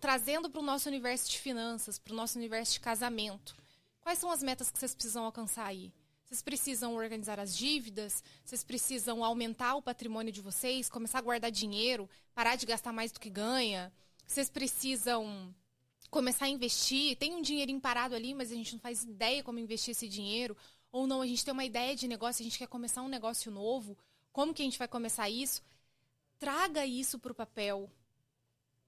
trazendo 0.01 0.51
para 0.51 0.61
o 0.61 0.65
nosso 0.65 0.89
universo 0.89 1.31
de 1.31 1.39
finanças, 1.39 1.99
para 1.99 2.13
o 2.13 2.17
nosso 2.17 2.39
universo 2.39 2.75
de 2.75 2.81
casamento, 2.81 3.57
quais 4.01 4.19
são 4.19 4.31
as 4.31 4.43
metas 4.43 4.71
que 4.71 4.79
vocês 4.79 4.95
precisam 4.95 5.25
alcançar 5.25 5.67
aí? 5.67 5.93
Vocês 6.27 6.43
precisam 6.43 6.97
organizar 6.97 7.39
as 7.39 7.57
dívidas, 7.57 8.23
vocês 8.45 8.65
precisam 8.65 9.23
aumentar 9.23 9.77
o 9.77 9.83
patrimônio 9.83 10.33
de 10.33 10.41
vocês, 10.41 10.91
começar 10.91 11.19
a 11.19 11.23
guardar 11.23 11.53
dinheiro, 11.53 12.11
parar 12.35 12.57
de 12.57 12.67
gastar 12.67 12.93
mais 12.93 13.13
do 13.13 13.21
que 13.21 13.31
ganha. 13.31 13.93
Vocês 14.27 14.51
precisam 14.51 15.55
começar 16.11 16.47
a 16.47 16.49
investir. 16.49 17.17
Tem 17.17 17.33
um 17.33 17.41
dinheirinho 17.41 17.81
parado 17.81 18.17
ali, 18.17 18.35
mas 18.35 18.51
a 18.51 18.57
gente 18.57 18.73
não 18.73 18.81
faz 18.81 19.05
ideia 19.05 19.41
como 19.45 19.61
investir 19.61 19.93
esse 19.93 20.09
dinheiro. 20.09 20.57
Ou 20.91 21.07
não, 21.07 21.23
a 21.23 21.27
gente 21.29 21.45
tem 21.45 21.53
uma 21.53 21.65
ideia 21.65 21.95
de 21.95 22.09
negócio, 22.09 22.43
a 22.43 22.45
gente 22.45 22.59
quer 22.59 22.67
começar 22.67 23.03
um 23.03 23.09
negócio 23.09 23.53
novo. 23.53 23.97
Como 24.33 24.53
que 24.53 24.63
a 24.63 24.65
gente 24.65 24.81
vai 24.81 24.89
começar 24.89 25.31
isso? 25.31 25.63
Traga 26.41 26.85
isso 26.85 27.21
para 27.21 27.31
o 27.31 27.37
papel. 27.37 27.89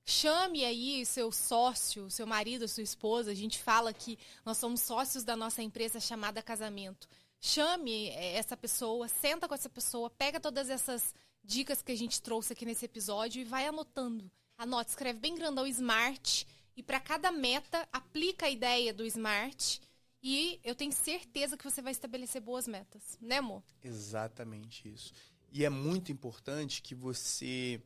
Chame 0.04 0.64
aí 0.64 1.06
seu 1.06 1.30
sócio, 1.30 2.10
seu 2.10 2.26
marido, 2.26 2.66
sua 2.66 2.82
esposa. 2.82 3.30
A 3.30 3.34
gente 3.34 3.62
fala 3.62 3.92
que 3.92 4.18
nós 4.44 4.58
somos 4.58 4.80
sócios 4.80 5.22
da 5.22 5.36
nossa 5.36 5.62
empresa 5.62 6.00
chamada 6.00 6.42
Casamento 6.42 7.08
chame 7.40 8.08
é, 8.08 8.34
essa 8.34 8.56
pessoa, 8.56 9.08
senta 9.08 9.48
com 9.48 9.54
essa 9.54 9.68
pessoa, 9.68 10.10
pega 10.10 10.40
todas 10.40 10.68
essas 10.68 11.14
dicas 11.42 11.82
que 11.82 11.92
a 11.92 11.96
gente 11.96 12.20
trouxe 12.20 12.52
aqui 12.52 12.64
nesse 12.64 12.84
episódio 12.84 13.40
e 13.40 13.44
vai 13.44 13.66
anotando. 13.66 14.30
Anota, 14.56 14.90
escreve 14.90 15.18
bem 15.18 15.34
grandão 15.34 15.66
Smart 15.66 16.46
e 16.76 16.82
para 16.82 17.00
cada 17.00 17.30
meta 17.30 17.88
aplica 17.92 18.46
a 18.46 18.50
ideia 18.50 18.92
do 18.92 19.06
Smart 19.06 19.80
e 20.22 20.60
eu 20.64 20.74
tenho 20.74 20.92
certeza 20.92 21.56
que 21.56 21.64
você 21.64 21.80
vai 21.80 21.92
estabelecer 21.92 22.40
boas 22.40 22.66
metas, 22.66 23.16
né, 23.20 23.38
amor? 23.38 23.62
Exatamente 23.82 24.88
isso. 24.92 25.12
E 25.52 25.64
é 25.64 25.70
muito 25.70 26.12
importante 26.12 26.82
que 26.82 26.94
você 26.94 27.80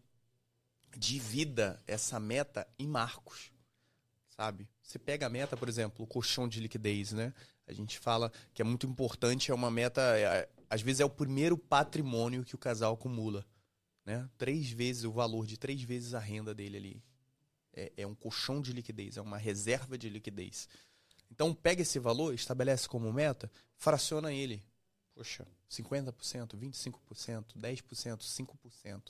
divida 0.97 1.83
essa 1.87 2.19
meta 2.19 2.67
em 2.79 2.87
marcos, 2.87 3.53
sabe? 4.29 4.69
Você 4.83 4.99
pega 4.99 5.27
a 5.27 5.31
meta, 5.31 5.57
por 5.57 5.69
exemplo, 5.69 6.05
o 6.05 6.09
colchão 6.09 6.49
de 6.49 6.61
liquidez, 6.61 7.13
né? 7.13 7.33
A 7.73 7.77
gente 7.77 7.99
fala 7.99 8.33
que 8.55 8.63
é 8.63 8.65
muito 8.65 8.87
importante, 8.87 9.51
é 9.51 9.55
uma 9.55 9.71
meta, 9.71 10.01
é, 10.19 10.49
às 10.69 10.83
vezes 10.83 11.01
é 11.01 11.05
o 11.05 11.11
primeiro 11.11 11.57
patrimônio 11.57 12.45
que 12.45 12.55
o 12.55 12.59
casal 12.59 12.95
acumula, 12.95 13.47
né? 14.05 14.29
Três 14.39 14.71
vezes 14.71 15.05
o 15.05 15.13
valor 15.13 15.47
de 15.47 15.57
três 15.57 15.83
vezes 15.83 16.15
a 16.15 16.19
renda 16.19 16.55
dele 16.55 16.77
ali. 16.77 17.05
É, 17.75 17.93
é 17.99 18.07
um 18.07 18.15
colchão 18.15 18.61
de 18.61 18.73
liquidez, 18.73 19.17
é 19.17 19.23
uma 19.23 19.39
reserva 19.39 19.97
de 19.97 20.09
liquidez. 20.09 20.69
Então 21.31 21.55
pega 21.55 21.81
esse 21.83 21.99
valor, 21.99 22.35
estabelece 22.35 22.89
como 22.89 23.13
meta, 23.13 23.51
fraciona 23.77 24.33
ele. 24.33 24.63
Poxa, 25.15 25.47
50%, 25.71 26.57
25%, 26.57 27.57
10%, 27.57 28.19
5%, 28.19 29.03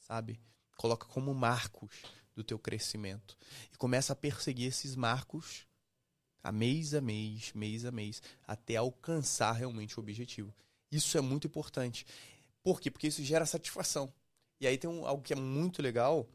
sabe? 0.00 0.40
Coloca 0.76 1.06
como 1.06 1.32
marcos 1.34 2.02
do 2.34 2.42
teu 2.42 2.58
crescimento 2.58 3.36
e 3.72 3.76
começa 3.76 4.12
a 4.12 4.16
perseguir 4.16 4.68
esses 4.68 4.96
marcos 4.96 5.66
a 6.42 6.50
mês 6.50 6.94
a 6.94 7.00
mês, 7.00 7.52
mês 7.54 7.84
a 7.84 7.92
mês, 7.92 8.22
até 8.46 8.76
alcançar 8.76 9.52
realmente 9.52 9.98
o 9.98 10.02
objetivo. 10.02 10.54
Isso 10.90 11.16
é 11.16 11.20
muito 11.20 11.46
importante. 11.46 12.06
Por 12.62 12.80
quê? 12.80 12.90
Porque 12.90 13.06
isso 13.06 13.24
gera 13.24 13.46
satisfação. 13.46 14.12
E 14.60 14.66
aí 14.66 14.76
tem 14.78 14.88
um, 14.88 15.06
algo 15.06 15.22
que 15.22 15.32
é 15.32 15.36
muito 15.36 15.82
legal, 15.82 16.28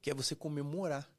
que 0.00 0.10
é 0.10 0.14
você 0.14 0.34
comemorar 0.34 1.10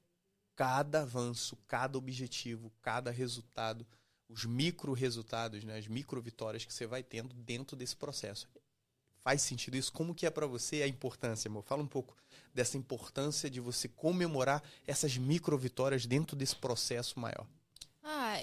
cada 0.55 1.01
avanço, 1.01 1.57
cada 1.67 1.97
objetivo, 1.97 2.71
cada 2.81 3.11
resultado, 3.11 3.85
os 4.29 4.45
micro 4.45 4.93
resultados, 4.93 5.63
né, 5.63 5.77
as 5.77 5.87
micro 5.87 6.21
vitórias 6.21 6.63
que 6.63 6.73
você 6.73 6.85
vai 6.85 7.03
tendo 7.03 7.33
dentro 7.33 7.75
desse 7.75 7.95
processo. 7.95 8.47
Faz 9.23 9.41
sentido 9.41 9.77
isso? 9.77 9.91
Como 9.91 10.15
que 10.15 10.25
é 10.25 10.29
para 10.29 10.47
você 10.47 10.81
a 10.81 10.87
importância, 10.87 11.47
amor? 11.47 11.63
Fala 11.63 11.83
um 11.83 11.87
pouco 11.87 12.15
dessa 12.53 12.77
importância 12.77 13.49
de 13.49 13.59
você 13.59 13.87
comemorar 13.87 14.63
essas 14.87 15.17
micro 15.17 15.57
vitórias 15.57 16.05
dentro 16.05 16.35
desse 16.35 16.55
processo 16.55 17.19
maior. 17.19 17.45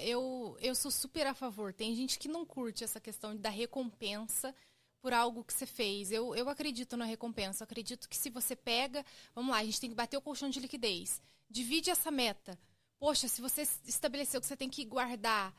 Eu, 0.03 0.57
eu 0.61 0.75
sou 0.75 0.91
super 0.91 1.27
a 1.27 1.33
favor. 1.33 1.73
Tem 1.73 1.95
gente 1.95 2.19
que 2.19 2.27
não 2.27 2.45
curte 2.45 2.83
essa 2.83 2.99
questão 2.99 3.35
da 3.35 3.49
recompensa 3.49 4.53
por 5.01 5.13
algo 5.13 5.43
que 5.43 5.53
você 5.53 5.65
fez. 5.65 6.11
Eu, 6.11 6.35
eu 6.35 6.49
acredito 6.49 6.97
na 6.97 7.05
recompensa. 7.05 7.63
Eu 7.63 7.65
acredito 7.65 8.07
que 8.07 8.17
se 8.17 8.29
você 8.29 8.55
pega. 8.55 9.05
Vamos 9.33 9.51
lá, 9.51 9.57
a 9.57 9.63
gente 9.63 9.79
tem 9.79 9.89
que 9.89 9.95
bater 9.95 10.17
o 10.17 10.21
colchão 10.21 10.49
de 10.49 10.59
liquidez. 10.59 11.21
Divide 11.49 11.89
essa 11.89 12.11
meta. 12.11 12.59
Poxa, 12.99 13.27
se 13.27 13.41
você 13.41 13.67
estabeleceu 13.85 14.41
que 14.41 14.47
você 14.47 14.57
tem 14.57 14.69
que 14.69 14.83
guardar 14.83 15.55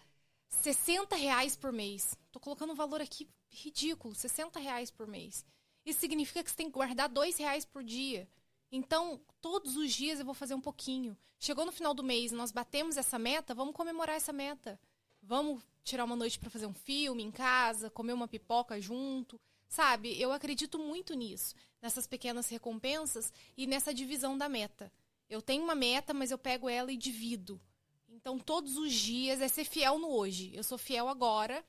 60 0.50 1.16
reais 1.16 1.56
por 1.56 1.72
mês. 1.72 2.16
Tô 2.30 2.38
colocando 2.38 2.72
um 2.72 2.76
valor 2.76 3.00
aqui 3.00 3.28
ridículo, 3.50 4.14
60 4.14 4.58
reais 4.58 4.90
por 4.90 5.06
mês. 5.06 5.44
Isso 5.84 6.00
significa 6.00 6.42
que 6.42 6.50
você 6.50 6.56
tem 6.56 6.66
que 6.66 6.72
guardar 6.72 7.08
2 7.08 7.38
reais 7.38 7.64
por 7.64 7.82
dia. 7.82 8.28
Então, 8.72 9.20
todos 9.40 9.76
os 9.76 9.92
dias 9.92 10.18
eu 10.18 10.24
vou 10.24 10.34
fazer 10.34 10.54
um 10.54 10.60
pouquinho. 10.60 11.16
Chegou 11.38 11.64
no 11.64 11.72
final 11.72 11.92
do 11.92 12.04
mês, 12.04 12.30
nós 12.32 12.52
batemos 12.52 12.96
essa 12.96 13.18
meta, 13.18 13.54
vamos 13.54 13.74
comemorar 13.74 14.16
essa 14.16 14.32
meta. 14.32 14.78
Vamos 15.22 15.62
tirar 15.82 16.04
uma 16.04 16.16
noite 16.16 16.38
para 16.38 16.50
fazer 16.50 16.66
um 16.66 16.74
filme 16.74 17.22
em 17.22 17.30
casa, 17.30 17.90
comer 17.90 18.12
uma 18.12 18.28
pipoca 18.28 18.80
junto. 18.80 19.40
Sabe, 19.68 20.20
eu 20.20 20.32
acredito 20.32 20.78
muito 20.78 21.14
nisso, 21.14 21.54
nessas 21.80 22.06
pequenas 22.06 22.48
recompensas 22.48 23.32
e 23.56 23.66
nessa 23.66 23.94
divisão 23.94 24.36
da 24.36 24.48
meta. 24.48 24.92
Eu 25.28 25.40
tenho 25.40 25.62
uma 25.62 25.74
meta, 25.74 26.12
mas 26.12 26.30
eu 26.30 26.38
pego 26.38 26.68
ela 26.68 26.92
e 26.92 26.96
divido. 26.96 27.60
Então, 28.08 28.38
todos 28.38 28.76
os 28.76 28.92
dias 28.92 29.40
é 29.40 29.48
ser 29.48 29.64
fiel 29.64 29.98
no 29.98 30.08
hoje. 30.08 30.50
Eu 30.54 30.64
sou 30.64 30.76
fiel 30.76 31.08
agora, 31.08 31.64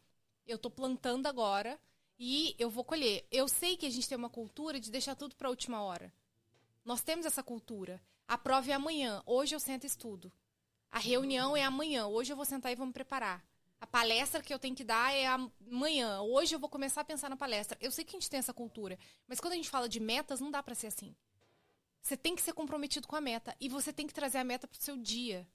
eu 0.47 0.55
estou 0.55 0.71
plantando 0.71 1.27
agora 1.27 1.79
e 2.17 2.55
eu 2.57 2.69
vou 2.69 2.83
colher. 2.83 3.25
Eu 3.31 3.47
sei 3.47 3.77
que 3.77 3.85
a 3.85 3.89
gente 3.89 4.09
tem 4.09 4.17
uma 4.17 4.29
cultura 4.29 4.79
de 4.79 4.91
deixar 4.91 5.15
tudo 5.15 5.35
para 5.35 5.47
a 5.47 5.51
última 5.51 5.81
hora. 5.81 6.11
Nós 6.83 7.01
temos 7.01 7.25
essa 7.25 7.43
cultura. 7.43 8.01
A 8.27 8.37
prova 8.37 8.71
é 8.71 8.73
amanhã, 8.73 9.21
hoje 9.25 9.53
eu 9.53 9.59
sento 9.59 9.83
e 9.83 9.87
estudo. 9.87 10.31
A 10.89 10.99
reunião 10.99 11.55
é 11.55 11.63
amanhã, 11.63 12.07
hoje 12.07 12.33
eu 12.33 12.35
vou 12.35 12.45
sentar 12.45 12.71
e 12.71 12.75
vou 12.75 12.87
me 12.87 12.93
preparar. 12.93 13.45
A 13.79 13.87
palestra 13.87 14.41
que 14.41 14.53
eu 14.53 14.59
tenho 14.59 14.75
que 14.75 14.83
dar 14.83 15.13
é 15.13 15.25
amanhã, 15.25 16.21
hoje 16.21 16.55
eu 16.55 16.59
vou 16.59 16.69
começar 16.69 17.01
a 17.01 17.05
pensar 17.05 17.29
na 17.29 17.35
palestra. 17.35 17.77
Eu 17.81 17.91
sei 17.91 18.03
que 18.03 18.15
a 18.15 18.19
gente 18.19 18.29
tem 18.29 18.39
essa 18.39 18.53
cultura, 18.53 18.97
mas 19.27 19.39
quando 19.39 19.53
a 19.53 19.55
gente 19.55 19.69
fala 19.69 19.87
de 19.87 19.99
metas, 19.99 20.39
não 20.39 20.51
dá 20.51 20.61
para 20.61 20.75
ser 20.75 20.87
assim. 20.87 21.15
Você 22.01 22.17
tem 22.17 22.35
que 22.35 22.41
ser 22.41 22.53
comprometido 22.53 23.07
com 23.07 23.15
a 23.15 23.21
meta 23.21 23.55
e 23.59 23.69
você 23.69 23.93
tem 23.93 24.07
que 24.07 24.13
trazer 24.13 24.39
a 24.39 24.43
meta 24.43 24.67
para 24.67 24.77
o 24.77 24.81
seu 24.81 24.97
dia. 24.97 25.47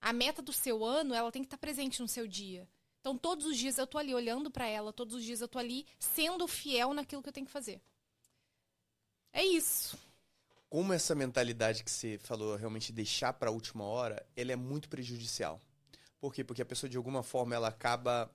A 0.00 0.12
meta 0.12 0.42
do 0.42 0.52
seu 0.52 0.84
ano, 0.84 1.14
ela 1.14 1.32
tem 1.32 1.42
que 1.42 1.46
estar 1.46 1.58
presente 1.58 2.02
no 2.02 2.08
seu 2.08 2.26
dia. 2.26 2.68
Então, 3.00 3.16
todos 3.16 3.46
os 3.46 3.56
dias 3.56 3.78
eu 3.78 3.86
tô 3.86 3.98
ali 3.98 4.14
olhando 4.14 4.50
para 4.50 4.66
ela, 4.66 4.92
todos 4.92 5.14
os 5.14 5.24
dias 5.24 5.40
eu 5.40 5.48
tô 5.48 5.58
ali 5.58 5.86
sendo 5.98 6.46
fiel 6.46 6.92
naquilo 6.92 7.22
que 7.22 7.28
eu 7.28 7.32
tenho 7.32 7.46
que 7.46 7.52
fazer. 7.52 7.80
É 9.32 9.44
isso 9.44 10.05
como 10.68 10.92
essa 10.92 11.14
mentalidade 11.14 11.84
que 11.84 11.90
você 11.90 12.18
falou, 12.18 12.56
realmente 12.56 12.92
deixar 12.92 13.32
para 13.32 13.50
a 13.50 13.52
última 13.52 13.84
hora, 13.84 14.24
ela 14.34 14.52
é 14.52 14.56
muito 14.56 14.88
prejudicial. 14.88 15.60
Por 16.20 16.34
quê? 16.34 16.42
Porque 16.42 16.62
a 16.62 16.66
pessoa, 16.66 16.90
de 16.90 16.96
alguma 16.96 17.22
forma, 17.22 17.54
ela 17.54 17.68
acaba 17.68 18.30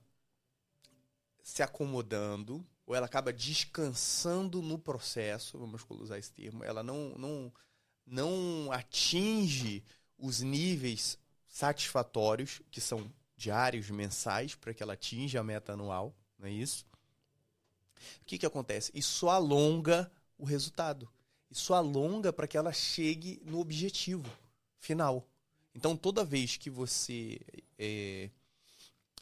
se 1.42 1.62
acomodando, 1.62 2.66
ou 2.86 2.94
ela 2.94 3.06
acaba 3.06 3.32
descansando 3.32 4.62
no 4.62 4.78
processo, 4.78 5.58
vamos 5.58 5.84
usar 5.90 6.18
esse 6.18 6.32
termo, 6.32 6.64
ela 6.64 6.82
não, 6.82 7.10
não, 7.18 7.52
não 8.06 8.72
atinge 8.72 9.84
os 10.16 10.40
níveis 10.40 11.18
satisfatórios, 11.48 12.62
que 12.70 12.80
são 12.80 13.12
diários, 13.36 13.90
mensais, 13.90 14.54
para 14.54 14.72
que 14.72 14.82
ela 14.82 14.94
atinja 14.94 15.40
a 15.40 15.44
meta 15.44 15.72
anual, 15.72 16.14
não 16.38 16.46
é 16.46 16.50
isso? 16.50 16.86
O 18.22 18.24
que, 18.24 18.38
que 18.38 18.46
acontece? 18.46 18.90
Isso 18.94 19.28
alonga 19.28 20.10
o 20.38 20.44
resultado 20.44 21.10
isso 21.52 21.74
alonga 21.74 22.32
para 22.32 22.46
que 22.46 22.56
ela 22.56 22.72
chegue 22.72 23.40
no 23.44 23.60
objetivo 23.60 24.28
final. 24.78 25.26
Então, 25.74 25.96
toda 25.96 26.24
vez 26.24 26.56
que 26.56 26.70
você 26.70 27.40
é, 27.78 28.30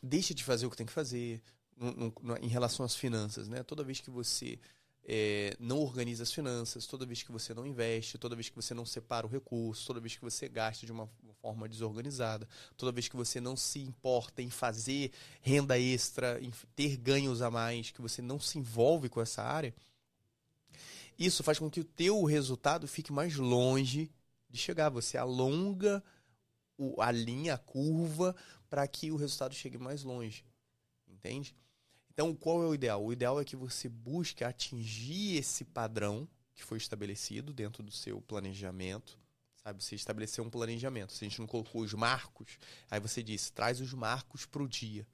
deixa 0.03 0.35
de 0.35 0.45
fazer 0.45 0.66
o 0.66 0.71
que 0.71 0.77
tem 0.77 0.87
que 0.87 0.93
fazer 0.93 1.43
no, 1.77 2.12
no, 2.23 2.37
em 2.38 2.49
relação 2.49 2.85
às 2.85 2.95
finanças, 2.95 3.49
né? 3.49 3.62
toda 3.62 3.85
vez 3.85 4.01
que 4.01 4.11
você 4.11 4.59
é, 5.05 5.57
não 5.59 5.79
organiza 5.79 6.23
as 6.23 6.33
finanças, 6.33 6.87
toda 6.87 7.07
vez 7.07 7.23
que 7.23 7.33
você 7.33 7.55
não 7.55 7.66
investe, 7.66 8.19
toda 8.19 8.37
vez 8.37 8.49
que 8.49 8.57
você 8.57 8.75
não 8.75 8.85
separa 8.85 9.27
o 9.27 9.31
recurso, 9.31 9.87
toda 9.87 10.01
vez 10.01 10.16
que 10.16 10.23
você 10.23 10.49
gasta 10.49 10.87
de 10.87 10.93
uma 10.93 11.09
forma 11.40 11.69
desorganizada, 11.69 12.47
toda 12.77 12.93
vez 12.93 13.09
que 13.09 13.16
você 13.16 13.40
não 13.40 13.57
se 13.57 13.81
importa 13.81 14.43
em 14.43 14.51
fazer 14.51 15.11
renda 15.40 15.79
extra, 15.79 16.38
em 16.40 16.53
ter 16.77 16.97
ganhos 16.97 17.43
a 17.43 17.51
mais, 17.51 17.90
que 17.90 18.03
você 18.03 18.21
não 18.21 18.38
se 18.38 18.59
envolve 18.59 19.09
com 19.09 19.21
essa 19.21 19.43
área, 19.43 19.75
isso 21.20 21.42
faz 21.42 21.59
com 21.59 21.70
que 21.70 21.80
o 21.80 21.85
teu 21.85 22.24
resultado 22.24 22.88
fique 22.88 23.12
mais 23.12 23.37
longe 23.37 24.11
de 24.48 24.59
chegar. 24.59 24.88
Você 24.88 25.18
alonga 25.18 26.02
o, 26.78 27.00
a 27.02 27.11
linha, 27.11 27.54
a 27.54 27.59
curva, 27.59 28.35
para 28.70 28.88
que 28.88 29.12
o 29.12 29.16
resultado 29.16 29.54
chegue 29.54 29.76
mais 29.76 30.02
longe. 30.02 30.46
Entende? 31.06 31.54
Então, 32.11 32.35
qual 32.35 32.62
é 32.62 32.66
o 32.66 32.74
ideal? 32.74 33.04
O 33.04 33.12
ideal 33.12 33.38
é 33.38 33.44
que 33.44 33.54
você 33.54 33.87
busque 33.87 34.42
atingir 34.42 35.37
esse 35.37 35.62
padrão 35.62 36.26
que 36.54 36.64
foi 36.64 36.78
estabelecido 36.78 37.52
dentro 37.52 37.83
do 37.83 37.92
seu 37.92 38.22
planejamento. 38.22 39.18
Sabe, 39.62 39.85
você 39.85 39.94
estabeleceu 39.94 40.42
um 40.42 40.48
planejamento. 40.48 41.12
Se 41.12 41.22
a 41.22 41.28
gente 41.28 41.38
não 41.38 41.46
colocou 41.46 41.83
os 41.83 41.92
marcos, 41.92 42.59
aí 42.90 42.98
você 42.98 43.22
disse, 43.22 43.52
traz 43.52 43.78
os 43.78 43.92
marcos 43.92 44.46
para 44.46 44.62
o 44.62 44.68
dia. 44.68 45.06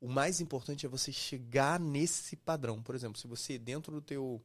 O 0.00 0.08
mais 0.08 0.40
importante 0.40 0.84
é 0.84 0.88
você 0.88 1.12
chegar 1.12 1.78
nesse 1.78 2.34
padrão. 2.34 2.82
Por 2.82 2.96
exemplo, 2.96 3.20
se 3.20 3.28
você 3.28 3.56
dentro 3.56 3.92
do 3.92 4.02
teu 4.02 4.44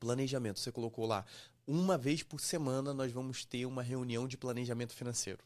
Planejamento, 0.00 0.58
você 0.58 0.72
colocou 0.72 1.06
lá, 1.06 1.26
uma 1.66 1.98
vez 1.98 2.22
por 2.22 2.40
semana 2.40 2.94
nós 2.94 3.12
vamos 3.12 3.44
ter 3.44 3.66
uma 3.66 3.82
reunião 3.82 4.26
de 4.26 4.36
planejamento 4.36 4.94
financeiro. 4.94 5.44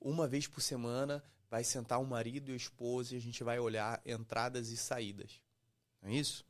Uma 0.00 0.26
vez 0.26 0.46
por 0.46 0.60
semana 0.60 1.22
vai 1.50 1.62
sentar 1.62 2.00
o 2.00 2.06
marido 2.06 2.50
e 2.50 2.54
a 2.54 2.56
esposa 2.56 3.14
e 3.14 3.18
a 3.18 3.20
gente 3.20 3.44
vai 3.44 3.58
olhar 3.58 4.00
entradas 4.04 4.70
e 4.70 4.76
saídas. 4.76 5.40
Não 6.02 6.10
é 6.10 6.14
isso? 6.14 6.44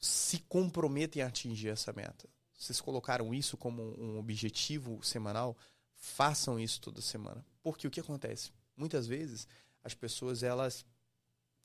Se 0.00 0.38
comprometem 0.38 1.20
a 1.22 1.26
atingir 1.26 1.68
essa 1.68 1.92
meta. 1.92 2.28
Vocês 2.56 2.80
colocaram 2.80 3.34
isso 3.34 3.56
como 3.56 3.82
um 4.00 4.18
objetivo 4.18 5.02
semanal? 5.02 5.56
Façam 5.94 6.58
isso 6.58 6.80
toda 6.80 7.00
semana. 7.02 7.44
Porque 7.62 7.86
o 7.86 7.90
que 7.90 8.00
acontece? 8.00 8.52
Muitas 8.76 9.06
vezes 9.06 9.46
as 9.82 9.94
pessoas 9.94 10.42
elas 10.42 10.86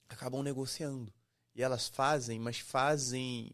acabam 0.10 0.42
negociando. 0.44 1.14
E 1.54 1.62
elas 1.62 1.88
fazem, 1.88 2.40
mas 2.40 2.60
fazem 2.60 3.52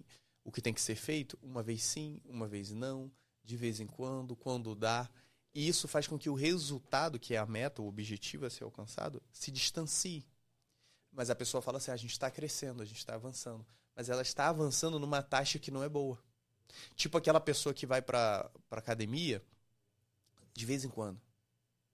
o 0.48 0.52
que 0.52 0.62
tem 0.62 0.74
que 0.74 0.80
ser 0.80 0.96
feito, 0.96 1.38
uma 1.44 1.62
vez 1.62 1.84
sim, 1.84 2.22
uma 2.24 2.48
vez 2.48 2.72
não, 2.72 3.12
de 3.44 3.58
vez 3.58 3.82
em 3.82 3.86
quando, 3.86 4.34
quando 4.34 4.74
dá. 4.74 5.10
E 5.54 5.68
isso 5.68 5.90
faz 5.90 6.08
com 6.08 6.18
que 6.18 6.30
o 6.30 6.34
resultado, 6.34 7.20
que 7.20 7.36
é 7.36 7.38
a 7.38 7.46
meta, 7.46 7.82
o 7.82 7.88
objetivo 7.88 8.46
a 8.46 8.50
ser 8.50 8.64
alcançado, 8.64 9.22
se 9.30 9.52
distancie. 9.52 10.26
Mas 11.12 11.30
a 11.30 11.36
pessoa 11.36 11.62
fala 11.62 11.80
assim: 11.80 11.92
ah, 11.92 11.96
a 11.96 11.98
gente 11.98 12.14
está 12.14 12.32
crescendo, 12.32 12.82
a 12.82 12.86
gente 12.86 13.00
está 13.00 13.16
avançando. 13.16 13.68
Mas 13.94 14.08
ela 14.08 14.22
está 14.22 14.48
avançando 14.48 14.98
numa 14.98 15.22
taxa 15.22 15.60
que 15.60 15.70
não 15.70 15.84
é 15.84 15.90
boa. 15.90 16.18
Tipo 16.96 17.18
aquela 17.18 17.42
pessoa 17.42 17.74
que 17.74 17.86
vai 17.86 18.02
para 18.02 18.50
academia 18.72 19.44
de 20.54 20.66
vez 20.66 20.86
em 20.86 20.90
quando. 20.90 21.20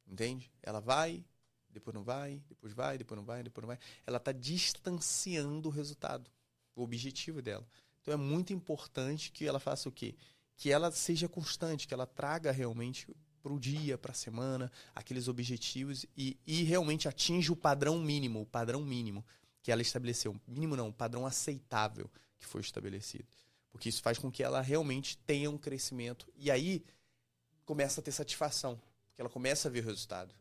Entende? 0.05 0.51
Ela 0.61 0.79
vai, 0.79 1.25
depois 1.71 1.95
não 1.95 2.03
vai, 2.03 2.39
depois 2.47 2.71
vai, 2.71 2.99
depois 2.99 3.17
não 3.17 3.25
vai, 3.25 3.41
depois 3.41 3.63
não 3.63 3.69
vai. 3.69 3.79
Ela 4.05 4.17
está 4.17 4.31
distanciando 4.31 5.69
o 5.69 5.71
resultado. 5.71 6.29
o 6.75 6.83
objetivo 6.83 7.41
dela. 7.41 7.67
Então 8.03 8.13
é 8.13 8.17
muito 8.17 8.51
importante 8.51 9.31
que 9.31 9.47
ela 9.47 9.59
faça 9.59 9.87
o 9.87 9.91
quê? 9.91 10.13
Que 10.57 10.69
ela 10.69 10.91
seja 10.91 11.29
constante, 11.29 11.87
que 11.87 11.93
ela 11.93 12.05
traga 12.05 12.51
realmente 12.51 13.07
para 13.41 13.53
o 13.53 13.59
dia, 13.59 13.97
para 13.97 14.11
a 14.11 14.15
semana, 14.15 14.71
aqueles 14.93 15.27
objetivos 15.27 16.05
e, 16.15 16.37
e 16.45 16.63
realmente 16.63 17.07
atinja 17.07 17.51
o 17.51 17.55
padrão 17.55 17.97
mínimo, 17.99 18.41
o 18.41 18.45
padrão 18.45 18.81
mínimo 18.81 19.25
que 19.61 19.71
ela 19.71 19.81
estabeleceu. 19.81 20.39
Mínimo 20.45 20.75
não, 20.75 20.89
o 20.89 20.93
padrão 20.93 21.25
aceitável 21.25 22.09
que 22.37 22.45
foi 22.45 22.59
estabelecido. 22.59 23.25
Porque 23.71 23.87
isso 23.87 24.01
faz 24.01 24.19
com 24.19 24.29
que 24.29 24.43
ela 24.43 24.61
realmente 24.61 25.17
tenha 25.19 25.49
um 25.49 25.57
crescimento. 25.57 26.31
E 26.35 26.51
aí 26.51 26.83
começa 27.65 28.01
a 28.01 28.03
ter 28.03 28.11
satisfação, 28.11 28.75
porque 29.07 29.21
ela 29.21 29.29
começa 29.29 29.69
a 29.69 29.71
ver 29.71 29.81
o 29.81 29.87
resultado. 29.87 30.35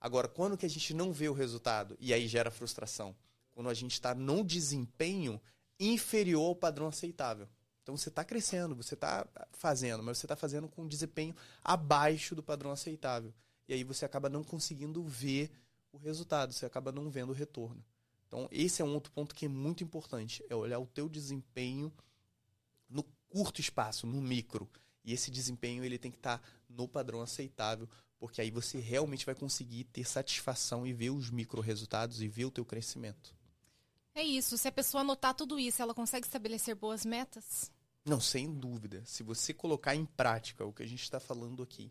Agora, 0.00 0.26
quando 0.26 0.58
que 0.58 0.66
a 0.66 0.70
gente 0.70 0.92
não 0.92 1.12
vê 1.12 1.28
o 1.28 1.32
resultado 1.32 1.96
e 2.00 2.12
aí 2.12 2.26
gera 2.26 2.50
frustração? 2.50 3.16
Quando 3.52 3.70
a 3.70 3.74
gente 3.74 3.92
está 3.92 4.14
num 4.14 4.44
desempenho 4.44 5.40
inferior 5.78 6.48
ao 6.48 6.56
padrão 6.56 6.86
aceitável. 6.86 7.48
Então 7.82 7.96
você 7.96 8.08
está 8.08 8.24
crescendo, 8.24 8.74
você 8.74 8.94
está 8.94 9.26
fazendo, 9.52 10.02
mas 10.02 10.18
você 10.18 10.24
está 10.24 10.34
fazendo 10.34 10.68
com 10.68 10.82
um 10.82 10.88
desempenho 10.88 11.36
abaixo 11.62 12.34
do 12.34 12.42
padrão 12.42 12.70
aceitável. 12.70 13.32
E 13.68 13.74
aí 13.74 13.84
você 13.84 14.04
acaba 14.04 14.28
não 14.28 14.42
conseguindo 14.42 15.02
ver 15.04 15.50
o 15.92 15.98
resultado, 15.98 16.52
você 16.52 16.64
acaba 16.64 16.90
não 16.90 17.10
vendo 17.10 17.30
o 17.30 17.34
retorno. 17.34 17.84
Então 18.26 18.48
esse 18.50 18.80
é 18.80 18.84
um 18.84 18.94
outro 18.94 19.12
ponto 19.12 19.34
que 19.34 19.44
é 19.44 19.48
muito 19.48 19.84
importante, 19.84 20.42
é 20.48 20.54
olhar 20.54 20.78
o 20.78 20.86
teu 20.86 21.08
desempenho 21.08 21.92
no 22.88 23.02
curto 23.28 23.60
espaço, 23.60 24.06
no 24.06 24.20
micro. 24.20 24.68
E 25.04 25.12
esse 25.12 25.30
desempenho 25.30 25.84
ele 25.84 25.98
tem 25.98 26.10
que 26.10 26.16
estar 26.16 26.38
tá 26.38 26.48
no 26.68 26.88
padrão 26.88 27.20
aceitável, 27.20 27.86
porque 28.18 28.40
aí 28.40 28.50
você 28.50 28.78
realmente 28.78 29.26
vai 29.26 29.34
conseguir 29.34 29.84
ter 29.84 30.06
satisfação 30.06 30.86
e 30.86 30.92
ver 30.94 31.10
os 31.10 31.30
micro 31.30 31.60
resultados 31.60 32.22
e 32.22 32.28
ver 32.28 32.46
o 32.46 32.50
teu 32.50 32.64
crescimento. 32.64 33.34
É 34.14 34.22
isso. 34.22 34.56
Se 34.56 34.68
a 34.68 34.72
pessoa 34.72 35.00
anotar 35.00 35.34
tudo 35.34 35.58
isso, 35.58 35.82
ela 35.82 35.94
consegue 35.94 36.26
estabelecer 36.26 36.74
boas 36.74 37.04
metas? 37.04 37.70
Não, 38.04 38.20
sem 38.20 38.52
dúvida. 38.52 39.02
Se 39.04 39.22
você 39.22 39.52
colocar 39.52 39.94
em 39.94 40.04
prática 40.04 40.64
o 40.64 40.72
que 40.72 40.82
a 40.82 40.86
gente 40.86 41.02
está 41.02 41.18
falando 41.18 41.62
aqui, 41.62 41.90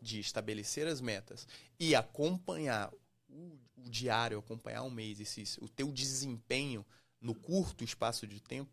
de 0.00 0.20
estabelecer 0.20 0.86
as 0.86 1.00
metas 1.00 1.46
e 1.78 1.94
acompanhar 1.94 2.92
o, 3.28 3.58
o 3.76 3.90
diário, 3.90 4.38
acompanhar 4.38 4.82
o 4.82 4.90
mês, 4.90 5.20
esse, 5.20 5.58
o 5.60 5.68
teu 5.68 5.92
desempenho 5.92 6.84
no 7.20 7.34
curto 7.34 7.84
espaço 7.84 8.26
de 8.26 8.40
tempo, 8.40 8.70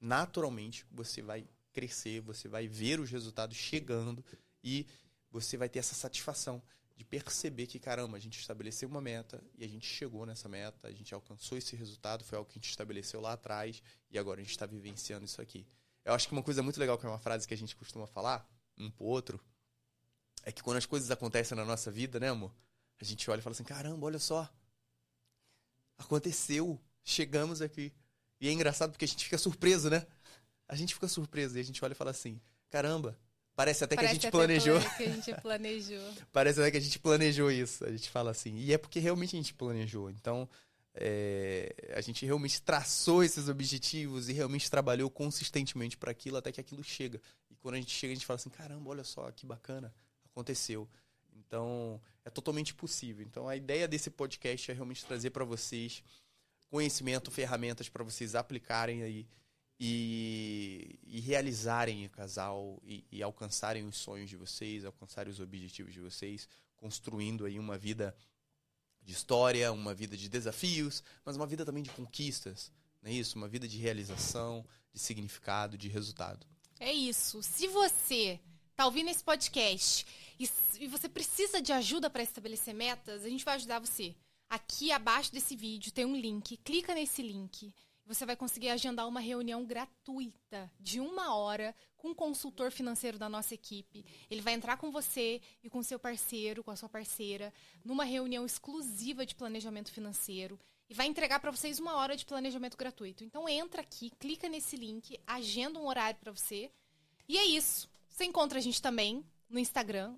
naturalmente 0.00 0.86
você 0.90 1.20
vai 1.20 1.46
crescer, 1.72 2.20
você 2.20 2.48
vai 2.48 2.66
ver 2.68 3.00
os 3.00 3.10
resultados 3.10 3.56
chegando 3.56 4.24
e 4.62 4.86
você 5.30 5.56
vai 5.56 5.68
ter 5.68 5.80
essa 5.80 5.94
satisfação 5.94 6.62
de 6.96 7.04
perceber 7.04 7.66
que, 7.66 7.78
caramba, 7.78 8.16
a 8.16 8.20
gente 8.20 8.38
estabeleceu 8.40 8.88
uma 8.88 9.00
meta 9.00 9.42
e 9.58 9.64
a 9.64 9.68
gente 9.68 9.86
chegou 9.86 10.24
nessa 10.24 10.48
meta, 10.48 10.88
a 10.88 10.92
gente 10.92 11.14
alcançou 11.14 11.58
esse 11.58 11.76
resultado, 11.76 12.24
foi 12.24 12.38
algo 12.38 12.48
que 12.48 12.58
a 12.58 12.60
gente 12.60 12.70
estabeleceu 12.70 13.20
lá 13.20 13.34
atrás 13.34 13.82
e 14.10 14.18
agora 14.18 14.40
a 14.40 14.42
gente 14.42 14.52
está 14.52 14.64
vivenciando 14.64 15.24
isso 15.24 15.42
aqui. 15.42 15.66
Eu 16.04 16.14
acho 16.14 16.26
que 16.26 16.32
uma 16.32 16.42
coisa 16.42 16.62
muito 16.62 16.80
legal, 16.80 16.96
que 16.96 17.04
é 17.04 17.08
uma 17.08 17.18
frase 17.18 17.46
que 17.46 17.52
a 17.52 17.56
gente 17.56 17.76
costuma 17.76 18.06
falar, 18.06 18.48
um 18.78 18.90
pro 18.90 19.04
outro, 19.04 19.38
é 20.42 20.52
que 20.52 20.62
quando 20.62 20.78
as 20.78 20.86
coisas 20.86 21.10
acontecem 21.10 21.56
na 21.56 21.64
nossa 21.64 21.90
vida, 21.90 22.18
né, 22.18 22.28
amor? 22.28 22.54
A 23.00 23.04
gente 23.04 23.28
olha 23.30 23.40
e 23.40 23.42
fala 23.42 23.52
assim: 23.52 23.64
caramba, 23.64 24.06
olha 24.06 24.18
só. 24.18 24.48
Aconteceu. 25.98 26.80
Chegamos 27.02 27.60
aqui. 27.60 27.92
E 28.40 28.48
é 28.48 28.52
engraçado 28.52 28.92
porque 28.92 29.04
a 29.04 29.08
gente 29.08 29.24
fica 29.24 29.38
surpreso, 29.38 29.90
né? 29.90 30.06
A 30.68 30.76
gente 30.76 30.94
fica 30.94 31.08
surpreso 31.08 31.56
e 31.56 31.60
a 31.60 31.64
gente 31.64 31.84
olha 31.84 31.92
e 31.92 31.96
fala 31.96 32.10
assim: 32.10 32.40
caramba, 32.70 33.18
Parece 33.56 33.82
até 33.82 33.96
Parece 33.96 34.12
que 34.12 34.18
a 34.18 34.22
gente 34.22 34.30
planejou. 34.30 34.78
Que 34.78 35.04
a 35.04 35.08
gente 35.08 35.34
planejou. 35.40 36.14
Parece 36.30 36.60
até 36.60 36.70
que 36.70 36.76
a 36.76 36.80
gente 36.80 36.98
planejou 36.98 37.50
isso. 37.50 37.86
A 37.86 37.90
gente 37.90 38.10
fala 38.10 38.30
assim. 38.30 38.54
E 38.58 38.74
é 38.74 38.76
porque 38.76 39.00
realmente 39.00 39.34
a 39.34 39.38
gente 39.38 39.54
planejou. 39.54 40.10
Então, 40.10 40.46
é, 40.94 41.74
a 41.96 42.02
gente 42.02 42.26
realmente 42.26 42.60
traçou 42.60 43.24
esses 43.24 43.48
objetivos 43.48 44.28
e 44.28 44.34
realmente 44.34 44.70
trabalhou 44.70 45.08
consistentemente 45.08 45.96
para 45.96 46.10
aquilo 46.10 46.36
até 46.36 46.52
que 46.52 46.60
aquilo 46.60 46.84
chega. 46.84 47.18
E 47.50 47.56
quando 47.56 47.76
a 47.76 47.78
gente 47.78 47.92
chega, 47.92 48.12
a 48.12 48.14
gente 48.14 48.26
fala 48.26 48.36
assim: 48.36 48.50
caramba, 48.50 48.90
olha 48.90 49.04
só 49.04 49.30
que 49.32 49.46
bacana, 49.46 49.90
aconteceu. 50.30 50.86
Então, 51.34 51.98
é 52.26 52.30
totalmente 52.30 52.74
possível. 52.74 53.24
Então, 53.24 53.48
a 53.48 53.56
ideia 53.56 53.88
desse 53.88 54.10
podcast 54.10 54.70
é 54.70 54.74
realmente 54.74 55.02
trazer 55.06 55.30
para 55.30 55.44
vocês 55.46 56.04
conhecimento, 56.68 57.30
ferramentas 57.30 57.88
para 57.88 58.04
vocês 58.04 58.34
aplicarem 58.34 59.02
aí 59.02 59.26
e, 59.78 60.98
e 61.06 61.20
realizarem 61.20 62.06
o 62.06 62.10
casal 62.10 62.80
e, 62.84 63.04
e, 63.12 63.22
alcançarem 63.22 63.86
os 63.86 63.96
sonhos 63.96 64.30
de 64.30 64.36
vocês, 64.36 64.84
alcançarem 64.84 65.30
os 65.30 65.40
objetivos 65.40 65.92
de 65.92 66.00
vocês, 66.00 66.48
construindo 66.76 67.44
aí 67.44 67.58
uma 67.58 67.76
vida 67.76 68.16
de 69.02 69.12
história, 69.12 69.72
uma 69.72 69.94
vida 69.94 70.16
de 70.16 70.28
desafios, 70.28 71.02
mas 71.24 71.36
uma 71.36 71.46
vida 71.46 71.64
também 71.64 71.82
de 71.82 71.90
conquistas, 71.90 72.72
não 73.02 73.10
é 73.10 73.14
isso? 73.14 73.36
Uma 73.36 73.48
vida 73.48 73.68
de 73.68 73.78
realização, 73.78 74.66
de 74.92 74.98
significado, 74.98 75.78
de 75.78 75.88
resultado. 75.88 76.46
É 76.80 76.92
isso. 76.92 77.42
Se 77.42 77.68
você 77.68 78.40
está 78.70 78.84
ouvindo 78.84 79.10
esse 79.10 79.22
podcast 79.22 80.06
e, 80.38 80.50
e 80.80 80.88
você 80.88 81.08
precisa 81.08 81.60
de 81.60 81.72
ajuda 81.72 82.10
para 82.10 82.22
estabelecer 82.22 82.74
metas, 82.74 83.24
a 83.24 83.28
gente 83.28 83.44
vai 83.44 83.54
ajudar 83.54 83.78
você. 83.78 84.14
Aqui 84.48 84.90
abaixo 84.90 85.32
desse 85.32 85.54
vídeo 85.54 85.92
tem 85.92 86.04
um 86.04 86.16
link, 86.16 86.56
clica 86.58 86.94
nesse 86.94 87.22
link 87.22 87.72
você 88.06 88.24
vai 88.24 88.36
conseguir 88.36 88.68
agendar 88.68 89.08
uma 89.08 89.20
reunião 89.20 89.64
gratuita 89.64 90.70
de 90.78 91.00
uma 91.00 91.34
hora 91.34 91.74
com 91.96 92.10
um 92.10 92.14
consultor 92.14 92.70
financeiro 92.70 93.18
da 93.18 93.28
nossa 93.28 93.54
equipe. 93.54 94.04
Ele 94.30 94.40
vai 94.40 94.54
entrar 94.54 94.76
com 94.76 94.90
você 94.90 95.40
e 95.62 95.68
com 95.68 95.82
seu 95.82 95.98
parceiro, 95.98 96.62
com 96.62 96.70
a 96.70 96.76
sua 96.76 96.88
parceira, 96.88 97.52
numa 97.84 98.04
reunião 98.04 98.46
exclusiva 98.46 99.26
de 99.26 99.34
planejamento 99.34 99.92
financeiro 99.92 100.58
e 100.88 100.94
vai 100.94 101.06
entregar 101.06 101.40
para 101.40 101.50
vocês 101.50 101.80
uma 101.80 101.96
hora 101.96 102.16
de 102.16 102.24
planejamento 102.24 102.76
gratuito. 102.76 103.24
Então 103.24 103.48
entra 103.48 103.82
aqui, 103.82 104.10
clica 104.18 104.48
nesse 104.48 104.76
link, 104.76 105.18
agenda 105.26 105.80
um 105.80 105.86
horário 105.86 106.18
para 106.20 106.32
você. 106.32 106.70
E 107.28 107.36
é 107.36 107.44
isso. 107.44 107.88
Você 108.08 108.24
encontra 108.24 108.58
a 108.58 108.62
gente 108.62 108.80
também 108.80 109.24
no 109.48 109.58
Instagram, 109.58 110.16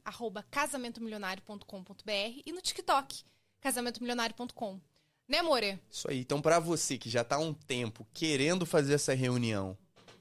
casamentomilionário.com.br 0.50 2.42
e 2.44 2.52
no 2.52 2.60
TikTok, 2.60 3.24
casamentomilionário.com. 3.60 4.80
Né, 5.28 5.42
More? 5.42 5.78
Isso 5.90 6.10
aí. 6.10 6.20
Então, 6.20 6.40
para 6.40 6.58
você 6.58 6.96
que 6.96 7.10
já 7.10 7.22
tá 7.22 7.36
há 7.36 7.38
um 7.38 7.52
tempo 7.52 8.06
querendo 8.14 8.64
fazer 8.64 8.94
essa 8.94 9.12
reunião, 9.14 9.76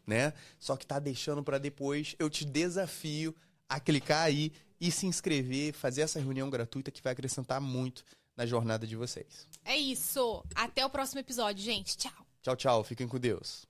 né? 0.05 0.33
Só 0.59 0.75
que 0.75 0.85
tá 0.85 0.99
deixando 0.99 1.41
para 1.41 1.57
depois, 1.57 2.15
eu 2.19 2.29
te 2.29 2.43
desafio 2.43 3.33
a 3.69 3.79
clicar 3.79 4.23
aí 4.23 4.51
e 4.79 4.91
se 4.91 5.05
inscrever, 5.05 5.73
fazer 5.73 6.01
essa 6.01 6.19
reunião 6.19 6.49
gratuita 6.49 6.91
que 6.91 7.01
vai 7.01 7.13
acrescentar 7.13 7.61
muito 7.61 8.03
na 8.35 8.45
jornada 8.45 8.85
de 8.85 8.95
vocês. 8.95 9.47
É 9.65 9.75
isso. 9.75 10.43
Até 10.53 10.85
o 10.85 10.89
próximo 10.89 11.19
episódio, 11.19 11.63
gente. 11.63 11.97
Tchau. 11.97 12.27
Tchau, 12.41 12.55
tchau. 12.55 12.83
Fiquem 12.83 13.07
com 13.07 13.17
Deus. 13.17 13.65